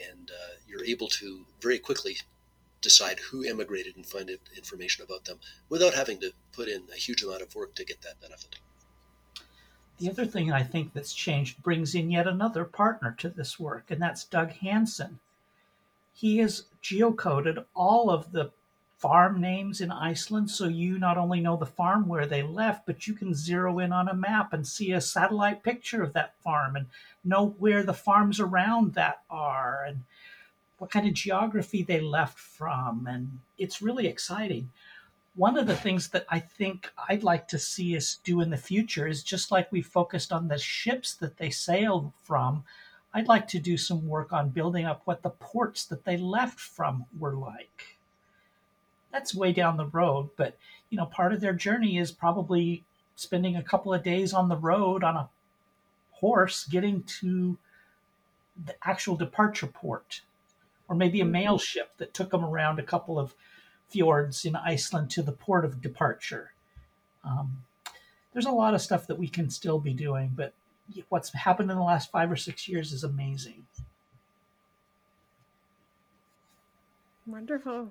and 0.09 0.31
uh, 0.31 0.55
you're 0.67 0.83
able 0.83 1.07
to 1.07 1.45
very 1.61 1.79
quickly 1.79 2.17
decide 2.81 3.19
who 3.19 3.43
emigrated 3.43 3.95
and 3.97 4.05
find 4.05 4.29
information 4.55 5.03
about 5.03 5.25
them 5.25 5.39
without 5.67 5.93
having 5.93 6.19
to 6.21 6.31
put 6.53 6.69
in 6.69 6.83
a 6.93 6.97
huge 6.97 7.21
amount 7.23 7.41
of 7.41 7.53
work 7.53 7.75
to 7.75 7.83
get 7.83 8.01
that 8.01 8.21
benefit. 8.21 8.55
The 9.97 10.09
other 10.09 10.25
thing 10.25 10.51
I 10.51 10.63
think 10.63 10.93
that's 10.93 11.13
changed 11.13 11.61
brings 11.61 11.93
in 11.93 12.09
yet 12.09 12.25
another 12.25 12.63
partner 12.63 13.15
to 13.19 13.29
this 13.29 13.59
work, 13.59 13.91
and 13.91 14.01
that's 14.01 14.23
Doug 14.23 14.51
Hansen. 14.51 15.19
He 16.13 16.37
has 16.37 16.65
geocoded 16.81 17.65
all 17.75 18.09
of 18.09 18.31
the 18.31 18.51
farm 18.99 19.39
names 19.39 19.79
in 19.79 19.91
Iceland 19.91 20.51
so 20.51 20.67
you 20.67 20.99
not 20.99 21.17
only 21.17 21.39
know 21.39 21.55
the 21.55 21.65
farm 21.65 22.05
where 22.05 22.25
they 22.25 22.43
left, 22.43 22.85
but 22.85 23.07
you 23.07 23.13
can 23.13 23.33
zero 23.33 23.79
in 23.79 23.93
on 23.93 24.09
a 24.09 24.13
map 24.13 24.51
and 24.51 24.67
see 24.67 24.91
a 24.91 24.99
satellite 24.99 25.63
picture 25.63 26.03
of 26.03 26.11
that 26.13 26.35
farm 26.43 26.75
and 26.75 26.87
know 27.23 27.55
where 27.59 27.81
the 27.81 27.93
farms 27.93 28.41
around 28.41 28.95
that 28.95 29.21
are 29.29 29.85
and 29.87 30.03
what 30.79 30.91
kind 30.91 31.07
of 31.07 31.13
geography 31.13 31.81
they 31.81 32.01
left 32.01 32.37
from. 32.37 33.07
And 33.07 33.39
it's 33.57 33.81
really 33.81 34.05
exciting. 34.05 34.69
One 35.33 35.57
of 35.57 35.65
the 35.65 35.77
things 35.77 36.09
that 36.09 36.25
I 36.27 36.39
think 36.39 36.91
I'd 37.07 37.23
like 37.23 37.47
to 37.49 37.57
see 37.57 37.95
us 37.95 38.19
do 38.25 38.41
in 38.41 38.49
the 38.49 38.57
future 38.57 39.07
is 39.07 39.23
just 39.23 39.49
like 39.49 39.71
we 39.71 39.81
focused 39.81 40.33
on 40.33 40.49
the 40.49 40.57
ships 40.57 41.13
that 41.15 41.37
they 41.37 41.51
sailed 41.51 42.11
from, 42.21 42.65
I'd 43.13 43.29
like 43.29 43.47
to 43.49 43.59
do 43.59 43.77
some 43.77 44.09
work 44.09 44.33
on 44.33 44.49
building 44.49 44.85
up 44.85 45.03
what 45.05 45.21
the 45.21 45.29
ports 45.29 45.85
that 45.85 46.03
they 46.03 46.17
left 46.17 46.59
from 46.59 47.05
were 47.17 47.33
like. 47.33 47.98
That's 49.11 49.33
way 49.33 49.51
down 49.51 49.77
the 49.77 49.87
road, 49.87 50.29
but 50.35 50.57
you 50.89 50.97
know, 50.97 51.05
part 51.05 51.33
of 51.33 51.41
their 51.41 51.53
journey 51.53 51.97
is 51.97 52.11
probably 52.11 52.83
spending 53.15 53.55
a 53.55 53.63
couple 53.63 53.93
of 53.93 54.03
days 54.03 54.33
on 54.33 54.49
the 54.49 54.55
road 54.55 55.03
on 55.03 55.15
a 55.15 55.29
horse 56.11 56.65
getting 56.65 57.03
to 57.03 57.57
the 58.65 58.75
actual 58.83 59.15
departure 59.15 59.67
port, 59.67 60.21
or 60.87 60.95
maybe 60.95 61.21
a 61.21 61.25
mail 61.25 61.57
ship 61.57 61.91
that 61.97 62.13
took 62.13 62.31
them 62.31 62.43
around 62.43 62.79
a 62.79 62.83
couple 62.83 63.17
of 63.17 63.33
fjords 63.87 64.45
in 64.45 64.55
Iceland 64.55 65.09
to 65.11 65.21
the 65.21 65.31
port 65.31 65.65
of 65.65 65.81
departure. 65.81 66.51
Um, 67.23 67.63
there's 68.33 68.45
a 68.45 68.51
lot 68.51 68.73
of 68.73 68.81
stuff 68.81 69.07
that 69.07 69.17
we 69.17 69.27
can 69.27 69.49
still 69.49 69.79
be 69.79 69.93
doing, 69.93 70.31
but 70.35 70.53
what's 71.09 71.33
happened 71.33 71.71
in 71.71 71.77
the 71.77 71.83
last 71.83 72.11
five 72.11 72.31
or 72.31 72.35
six 72.35 72.67
years 72.67 72.91
is 72.91 73.03
amazing. 73.03 73.65
Wonderful. 77.25 77.89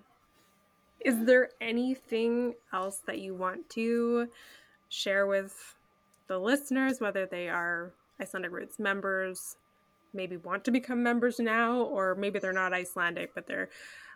Is 1.00 1.24
there 1.24 1.50
anything 1.60 2.54
else 2.72 3.02
that 3.06 3.18
you 3.18 3.34
want 3.34 3.68
to 3.70 4.28
share 4.88 5.26
with 5.26 5.76
the 6.26 6.38
listeners, 6.38 7.00
whether 7.00 7.26
they 7.26 7.48
are 7.48 7.92
Icelandic 8.20 8.52
Roots 8.52 8.78
members, 8.78 9.56
maybe 10.12 10.36
want 10.36 10.64
to 10.64 10.70
become 10.70 11.02
members 11.02 11.38
now, 11.38 11.82
or 11.82 12.14
maybe 12.14 12.38
they're 12.38 12.52
not 12.52 12.72
Icelandic, 12.72 13.34
but 13.34 13.46
they're 13.46 13.68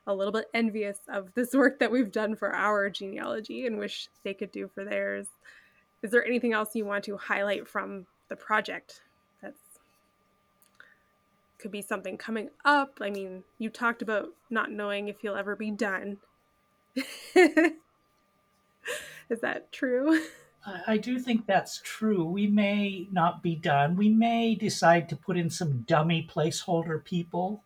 a 0.07 0.15
little 0.15 0.33
bit 0.33 0.47
envious 0.53 0.99
of 1.09 1.33
this 1.35 1.53
work 1.55 1.79
that 1.79 1.93
we've 1.93 2.13
done 2.13 2.35
for 2.35 2.55
our 2.55 2.91
genealogy 2.91 3.67
and 3.67 3.79
wish 3.79 4.09
they 4.25 4.35
could 4.35 4.51
do 4.51 4.69
for 4.75 4.85
theirs? 4.85 5.29
Is 6.03 6.11
there 6.11 6.27
anything 6.27 6.53
else 6.53 6.75
you 6.75 6.85
want 6.85 7.05
to 7.05 7.17
highlight 7.17 7.69
from 7.69 8.07
the 8.29 8.37
project 8.37 9.03
could 11.63 11.71
be 11.71 11.81
something 11.81 12.19
coming 12.19 12.51
up? 12.65 12.99
I 13.01 13.09
mean, 13.09 13.45
you 13.59 13.71
talked 13.71 14.03
about 14.03 14.31
not 14.51 14.71
knowing 14.71 15.09
if 15.09 15.23
you'll 15.23 15.37
ever 15.37 15.57
be 15.57 15.71
done. 15.71 16.19
Is 19.31 19.41
that 19.41 19.73
true? 19.73 20.21
I 20.87 20.97
do 20.97 21.19
think 21.19 21.47
that's 21.47 21.81
true. 21.83 22.25
We 22.25 22.47
may 22.47 23.09
not 23.11 23.43
be 23.43 23.57
done. 23.57 23.97
We 23.97 24.09
may 24.09 24.55
decide 24.55 25.09
to 25.09 25.17
put 25.17 25.37
in 25.37 25.51
some 25.51 25.85
dummy 25.89 26.29
placeholder 26.33 27.05
people, 27.05 27.63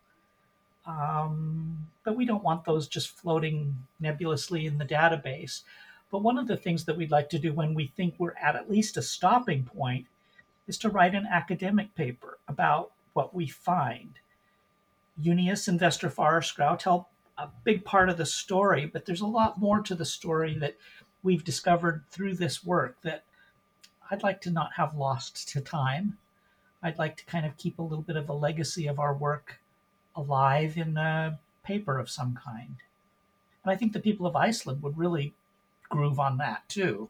um, 0.85 1.87
but 2.03 2.15
we 2.15 2.25
don't 2.25 2.43
want 2.43 2.65
those 2.65 2.87
just 2.87 3.09
floating 3.09 3.75
nebulously 3.99 4.65
in 4.65 4.79
the 4.79 4.85
database. 4.85 5.61
But 6.09 6.23
one 6.23 6.37
of 6.37 6.47
the 6.47 6.57
things 6.57 6.85
that 6.85 6.97
we'd 6.97 7.11
like 7.11 7.29
to 7.29 7.39
do 7.39 7.53
when 7.53 7.75
we 7.75 7.87
think 7.87 8.15
we're 8.17 8.33
at 8.41 8.55
at 8.55 8.71
least 8.71 8.97
a 8.97 9.01
stopping 9.01 9.63
point 9.63 10.07
is 10.67 10.77
to 10.79 10.89
write 10.89 11.13
an 11.13 11.27
academic 11.29 11.93
paper 11.95 12.39
about 12.47 12.91
what 13.13 13.35
we 13.35 13.47
find. 13.47 14.13
Junius 15.21 15.67
and 15.67 15.79
Vesturfaraskrá 15.79 16.79
tell 16.79 17.09
a 17.37 17.49
big 17.63 17.85
part 17.85 18.09
of 18.09 18.17
the 18.17 18.25
story, 18.25 18.85
but 18.85 19.05
there's 19.05 19.21
a 19.21 19.27
lot 19.27 19.59
more 19.59 19.81
to 19.81 19.95
the 19.95 20.05
story 20.05 20.57
that 20.59 20.75
we've 21.23 21.43
discovered 21.43 22.03
through 22.09 22.35
this 22.35 22.63
work 22.63 22.97
that 23.03 23.23
I'd 24.09 24.23
like 24.23 24.41
to 24.41 24.51
not 24.51 24.71
have 24.75 24.95
lost 24.95 25.49
to 25.49 25.61
time. 25.61 26.17
I'd 26.81 26.97
like 26.97 27.17
to 27.17 27.25
kind 27.25 27.45
of 27.45 27.57
keep 27.57 27.79
a 27.79 27.83
little 27.83 28.03
bit 28.03 28.15
of 28.15 28.29
a 28.29 28.33
legacy 28.33 28.87
of 28.87 28.99
our 28.99 29.13
work 29.13 29.59
alive 30.15 30.77
in 30.77 30.97
a 30.97 31.39
paper 31.63 31.99
of 31.99 32.09
some 32.09 32.37
kind. 32.43 32.75
And 33.63 33.71
I 33.71 33.75
think 33.75 33.93
the 33.93 33.99
people 33.99 34.25
of 34.25 34.35
Iceland 34.35 34.81
would 34.81 34.97
really 34.97 35.33
groove 35.89 36.19
on 36.19 36.37
that 36.37 36.67
too. 36.69 37.09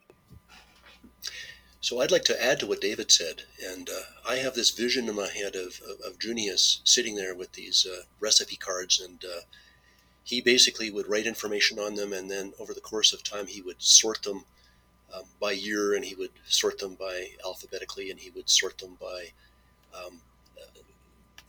So 1.79 2.01
I'd 2.01 2.11
like 2.11 2.25
to 2.25 2.43
add 2.43 2.59
to 2.59 2.67
what 2.67 2.81
David 2.81 3.11
said, 3.11 3.43
and 3.63 3.89
uh, 3.89 4.01
I 4.27 4.37
have 4.37 4.55
this 4.55 4.71
vision 4.71 5.07
in 5.07 5.15
my 5.15 5.29
head 5.29 5.55
of, 5.55 5.79
of, 5.87 6.01
of 6.05 6.19
Junius 6.19 6.81
sitting 6.83 7.15
there 7.15 7.35
with 7.35 7.53
these 7.53 7.85
uh, 7.89 8.01
recipe 8.19 8.57
cards 8.57 8.99
and 8.99 9.23
uh, 9.23 9.41
he 10.27 10.41
basically 10.41 10.91
would 10.91 11.07
write 11.07 11.25
information 11.25 11.79
on 11.79 11.95
them, 11.95 12.11
and 12.11 12.29
then 12.29 12.51
over 12.59 12.73
the 12.73 12.81
course 12.81 13.13
of 13.13 13.23
time, 13.23 13.47
he 13.47 13.61
would 13.61 13.81
sort 13.81 14.23
them 14.23 14.43
um, 15.15 15.23
by 15.39 15.53
year, 15.53 15.95
and 15.95 16.03
he 16.03 16.15
would 16.15 16.31
sort 16.45 16.79
them 16.79 16.95
by 16.95 17.29
alphabetically, 17.45 18.11
and 18.11 18.19
he 18.19 18.29
would 18.31 18.49
sort 18.49 18.77
them 18.77 18.97
by 18.99 19.31
um, 19.97 20.19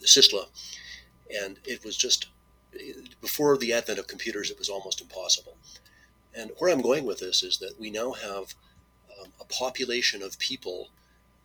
uh. 0.00 0.44
And 1.42 1.58
it 1.64 1.84
was 1.84 1.96
just 1.96 2.28
before 3.20 3.58
the 3.58 3.72
advent 3.72 3.98
of 3.98 4.06
computers, 4.06 4.48
it 4.48 4.60
was 4.60 4.68
almost 4.68 5.00
impossible. 5.00 5.56
And 6.32 6.52
where 6.58 6.70
I'm 6.70 6.80
going 6.80 7.04
with 7.04 7.18
this 7.18 7.42
is 7.42 7.58
that 7.58 7.80
we 7.80 7.90
now 7.90 8.12
have 8.12 8.54
um, 9.20 9.32
a 9.40 9.44
population 9.44 10.22
of 10.22 10.38
people 10.38 10.90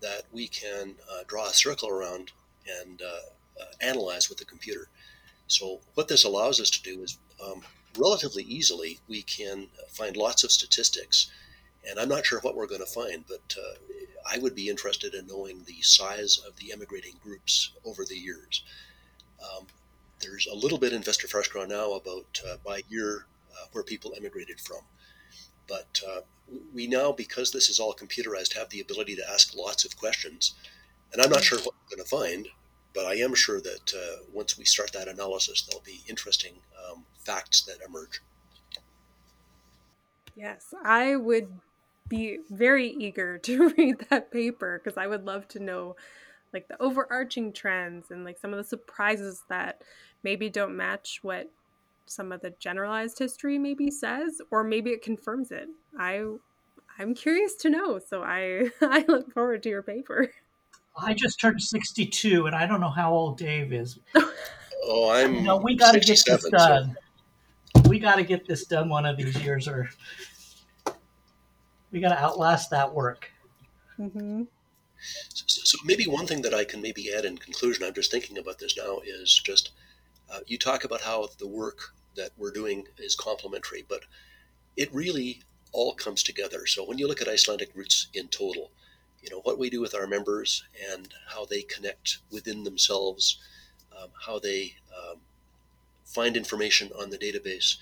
that 0.01 0.21
we 0.31 0.47
can 0.47 0.93
uh, 1.11 1.23
draw 1.25 1.47
a 1.47 1.53
circle 1.53 1.89
around 1.89 2.31
and 2.81 3.01
uh, 3.01 3.61
uh, 3.61 3.71
analyze 3.81 4.29
with 4.29 4.37
the 4.37 4.45
computer. 4.45 4.87
So 5.47 5.81
what 5.95 6.07
this 6.07 6.23
allows 6.23 6.59
us 6.59 6.69
to 6.71 6.81
do 6.81 7.03
is 7.03 7.17
um, 7.41 7.61
relatively 7.97 8.43
easily 8.43 8.99
we 9.07 9.21
can 9.21 9.67
find 9.89 10.17
lots 10.17 10.43
of 10.43 10.51
statistics, 10.51 11.31
and 11.87 11.99
I'm 11.99 12.09
not 12.09 12.25
sure 12.25 12.39
what 12.39 12.55
we're 12.55 12.67
going 12.67 12.81
to 12.81 12.85
find, 12.85 13.25
but 13.27 13.55
uh, 13.57 13.75
I 14.29 14.39
would 14.39 14.55
be 14.55 14.69
interested 14.69 15.13
in 15.13 15.27
knowing 15.27 15.63
the 15.65 15.81
size 15.81 16.39
of 16.47 16.55
the 16.57 16.71
emigrating 16.71 17.15
groups 17.21 17.71
over 17.85 18.05
the 18.05 18.15
years. 18.15 18.63
Um, 19.41 19.67
there's 20.19 20.47
a 20.47 20.55
little 20.55 20.77
bit 20.77 20.93
in 20.93 21.01
Vesturfaraskrá 21.01 21.67
now 21.67 21.93
about 21.93 22.41
uh, 22.47 22.55
by 22.65 22.81
year 22.87 23.25
uh, 23.51 23.65
where 23.73 23.83
people 23.83 24.13
emigrated 24.17 24.59
from, 24.59 24.81
but 25.67 26.01
uh, 26.07 26.21
we 26.73 26.87
now, 26.87 27.11
because 27.11 27.51
this 27.51 27.69
is 27.69 27.79
all 27.79 27.93
computerized, 27.93 28.55
have 28.55 28.69
the 28.69 28.81
ability 28.81 29.15
to 29.15 29.29
ask 29.29 29.55
lots 29.55 29.85
of 29.85 29.97
questions, 29.97 30.55
and 31.11 31.21
I'm 31.21 31.29
not 31.29 31.43
sure 31.43 31.59
what 31.59 31.73
we're 31.75 31.97
going 31.97 32.03
to 32.03 32.09
find 32.09 32.47
but 32.93 33.05
I 33.05 33.15
am 33.15 33.33
sure 33.33 33.59
that 33.59 33.93
uh, 33.93 34.23
once 34.31 34.57
we 34.57 34.65
start 34.65 34.93
that 34.93 35.07
analysis, 35.07 35.63
there'll 35.63 35.83
be 35.83 36.01
interesting 36.07 36.53
um, 36.87 37.03
facts 37.25 37.61
that 37.63 37.77
emerge. 37.87 38.21
Yes, 40.35 40.73
I 40.83 41.15
would 41.15 41.47
be 42.09 42.39
very 42.49 42.89
eager 42.89 43.37
to 43.43 43.69
read 43.69 44.05
that 44.09 44.31
paper 44.31 44.81
because 44.83 44.97
I 44.97 45.07
would 45.07 45.25
love 45.25 45.47
to 45.49 45.59
know 45.59 45.95
like 46.53 46.67
the 46.67 46.81
overarching 46.81 47.51
trends 47.51 48.11
and 48.11 48.23
like 48.23 48.37
some 48.37 48.51
of 48.51 48.57
the 48.57 48.63
surprises 48.63 49.43
that 49.49 49.81
maybe 50.23 50.49
don't 50.49 50.77
match 50.77 51.19
what 51.23 51.49
some 52.05 52.31
of 52.31 52.41
the 52.41 52.53
generalized 52.59 53.17
history 53.17 53.57
maybe 53.57 53.89
says 53.89 54.41
or 54.51 54.63
maybe 54.63 54.91
it 54.91 55.01
confirms 55.01 55.51
it. 55.51 55.67
I 55.97 56.23
I'm 56.99 57.15
curious 57.15 57.55
to 57.55 57.69
know, 57.69 57.99
so 57.99 58.21
I 58.23 58.69
I 58.81 59.05
look 59.07 59.31
forward 59.33 59.63
to 59.63 59.69
your 59.69 59.81
paper. 59.81 60.29
I 60.95 61.13
just 61.15 61.39
turned 61.39 61.59
62, 61.59 62.45
and 62.45 62.55
I 62.55 62.67
don't 62.67 62.79
know 62.79 62.91
how 62.91 63.13
old 63.13 63.37
Dave 63.37 63.73
is. 63.73 63.99
Oh, 64.85 65.11
I'm. 65.11 65.35
You 65.35 65.41
know, 65.43 65.55
we 65.55 65.77
got 65.77 65.93
to 65.93 65.99
get 66.01 66.25
this 66.25 66.49
done. 66.49 66.97
So. 67.75 67.89
We 67.89 67.99
got 67.99 68.15
to 68.15 68.23
get 68.23 68.47
this 68.47 68.65
done 68.65 68.89
one 68.89 69.05
of 69.05 69.17
these 69.17 69.35
years, 69.43 69.67
or 69.67 69.89
we 71.91 71.99
got 71.99 72.09
to 72.09 72.19
outlast 72.19 72.69
that 72.71 72.93
work. 72.93 73.31
Mm-hmm. 73.99 74.43
So, 75.29 75.43
so, 75.45 75.77
maybe 75.83 76.05
one 76.05 76.25
thing 76.25 76.41
that 76.43 76.53
I 76.53 76.63
can 76.63 76.81
maybe 76.81 77.13
add 77.13 77.25
in 77.25 77.37
conclusion, 77.37 77.83
I'm 77.83 77.93
just 77.93 78.09
thinking 78.09 78.37
about 78.37 78.57
this 78.57 78.77
now, 78.77 78.99
is 79.05 79.41
just 79.43 79.71
uh, 80.31 80.39
you 80.47 80.57
talk 80.57 80.83
about 80.83 81.01
how 81.01 81.27
the 81.39 81.47
work 81.47 81.93
that 82.15 82.31
we're 82.37 82.51
doing 82.51 82.85
is 82.97 83.15
complementary, 83.15 83.85
but 83.87 84.01
it 84.77 84.93
really 84.93 85.41
all 85.71 85.93
comes 85.93 86.23
together. 86.23 86.65
So 86.65 86.85
when 86.85 86.97
you 86.97 87.07
look 87.07 87.21
at 87.21 87.27
Icelandic 87.27 87.71
roots 87.75 88.07
in 88.13 88.27
total, 88.29 88.71
you 89.21 89.29
know 89.29 89.41
what 89.41 89.57
we 89.57 89.69
do 89.69 89.81
with 89.81 89.95
our 89.95 90.07
members 90.07 90.63
and 90.91 91.13
how 91.27 91.45
they 91.45 91.61
connect 91.63 92.19
within 92.31 92.63
themselves, 92.63 93.39
um, 93.97 94.09
how 94.25 94.39
they 94.39 94.75
um, 94.97 95.17
find 96.13 96.37
information 96.37 96.91
on 96.99 97.09
the 97.09 97.17
database. 97.17 97.77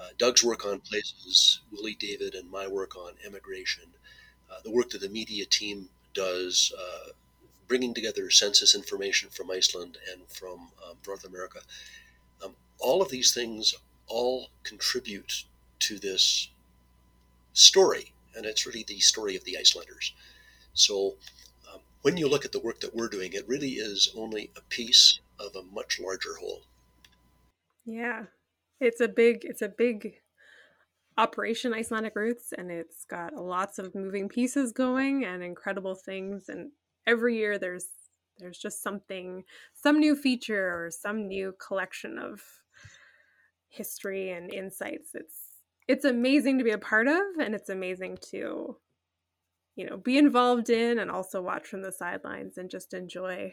Uh, 0.00 0.08
Doug's 0.18 0.44
work 0.44 0.64
on 0.64 0.80
places, 0.80 1.60
Willie 1.70 1.96
David, 1.98 2.34
and 2.34 2.50
my 2.50 2.66
work 2.66 2.96
on 2.96 3.12
emigration, 3.26 3.84
uh, 4.50 4.60
the 4.64 4.70
work 4.70 4.90
that 4.90 5.00
the 5.00 5.08
media 5.08 5.44
team 5.44 5.88
does, 6.14 6.72
uh, 6.78 7.10
bringing 7.66 7.94
together 7.94 8.30
census 8.30 8.74
information 8.74 9.30
from 9.30 9.50
Iceland 9.50 9.98
and 10.12 10.22
from 10.28 10.70
um, 10.86 10.96
North 11.06 11.24
America. 11.24 11.60
Um, 12.44 12.54
all 12.78 13.02
of 13.02 13.10
these 13.10 13.34
things 13.34 13.74
all 14.06 14.48
contribute 14.62 15.44
to 15.80 15.98
this 15.98 16.48
story, 17.52 18.12
and 18.36 18.46
it's 18.46 18.66
really 18.66 18.84
the 18.86 19.00
story 19.00 19.36
of 19.36 19.44
the 19.44 19.58
Icelanders. 19.58 20.12
So 20.74 21.14
um, 21.72 21.80
when 22.02 22.16
you 22.16 22.28
look 22.28 22.44
at 22.44 22.52
the 22.52 22.60
work 22.60 22.80
that 22.80 22.94
we're 22.94 23.08
doing, 23.08 23.32
it 23.32 23.48
really 23.48 23.72
is 23.72 24.12
only 24.16 24.50
a 24.56 24.60
piece 24.62 25.20
of 25.38 25.56
a 25.56 25.62
much 25.62 25.98
larger 26.00 26.34
whole. 26.40 26.62
Yeah, 27.84 28.24
it's 28.80 29.00
a 29.00 29.08
big, 29.08 29.40
it's 29.44 29.62
a 29.62 29.68
big 29.68 30.14
operation 31.18 31.74
Icelandic 31.74 32.14
Roots, 32.16 32.52
and 32.56 32.70
it's 32.70 33.04
got 33.04 33.34
lots 33.34 33.78
of 33.78 33.94
moving 33.94 34.28
pieces 34.28 34.72
going 34.72 35.24
and 35.24 35.42
incredible 35.42 35.94
things. 35.94 36.48
And 36.48 36.72
every 37.06 37.36
year 37.36 37.58
there's 37.58 37.88
there's 38.38 38.58
just 38.58 38.82
something, 38.82 39.44
some 39.74 40.00
new 40.00 40.16
feature 40.16 40.68
or 40.72 40.90
some 40.90 41.28
new 41.28 41.54
collection 41.64 42.18
of 42.18 42.42
history 43.68 44.30
and 44.30 44.52
insights. 44.52 45.10
It's 45.14 45.36
it's 45.88 46.04
amazing 46.04 46.58
to 46.58 46.64
be 46.64 46.70
a 46.70 46.78
part 46.78 47.08
of, 47.08 47.22
and 47.40 47.54
it's 47.54 47.68
amazing 47.68 48.18
to 48.30 48.76
you 49.76 49.86
know, 49.88 49.96
be 49.96 50.18
involved 50.18 50.70
in 50.70 50.98
and 50.98 51.10
also 51.10 51.40
watch 51.40 51.66
from 51.66 51.82
the 51.82 51.92
sidelines 51.92 52.58
and 52.58 52.70
just 52.70 52.92
enjoy 52.94 53.52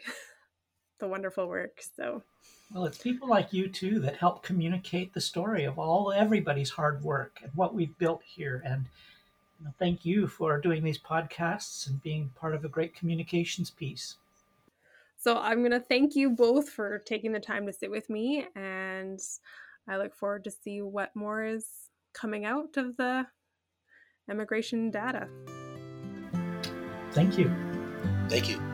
the 1.00 1.08
wonderful 1.08 1.48
work. 1.48 1.82
So, 1.96 2.24
well, 2.72 2.86
it's 2.86 3.00
people 3.00 3.28
like 3.28 3.52
you 3.52 3.68
too 3.68 4.00
that 4.00 4.18
help 4.18 4.44
communicate 4.44 5.14
the 5.14 5.22
story 5.22 5.64
of 5.64 5.80
all 5.80 6.12
everybody's 6.12 6.70
hard 6.70 7.04
work 7.04 7.40
and 7.42 7.52
what 7.56 7.74
we've 7.74 7.98
built 7.98 8.22
here. 8.24 8.62
And 8.66 8.86
you 9.60 9.66
know, 9.66 9.74
thank 9.80 10.06
you 10.06 10.28
for 10.28 10.60
doing 10.60 10.84
these 10.84 11.00
podcasts 11.00 11.88
and 11.88 12.02
being 12.02 12.32
part 12.36 12.54
of 12.54 12.64
a 12.64 12.70
great 12.70 12.96
communications 12.96 13.70
piece. 13.70 14.16
So, 15.18 15.38
I'm 15.38 15.60
going 15.60 15.72
to 15.72 15.82
thank 15.82 16.16
you 16.16 16.30
both 16.30 16.70
for 16.70 17.00
taking 17.00 17.34
the 17.34 17.42
time 17.42 17.66
to 17.66 17.74
sit 17.74 17.92
with 17.92 18.10
me, 18.10 18.48
and 18.56 19.20
I 19.86 19.98
look 19.98 20.16
forward 20.16 20.46
to 20.46 20.52
see 20.52 20.82
what 20.82 21.14
more 21.14 21.44
is 21.44 21.66
coming 22.14 22.46
out 22.46 22.78
of 22.78 22.96
the 22.96 23.28
immigration 24.30 24.92
data. 24.92 25.28
Thank 27.12 27.38
you. 27.38 27.52
Thank 28.30 28.48
you. 28.48 28.69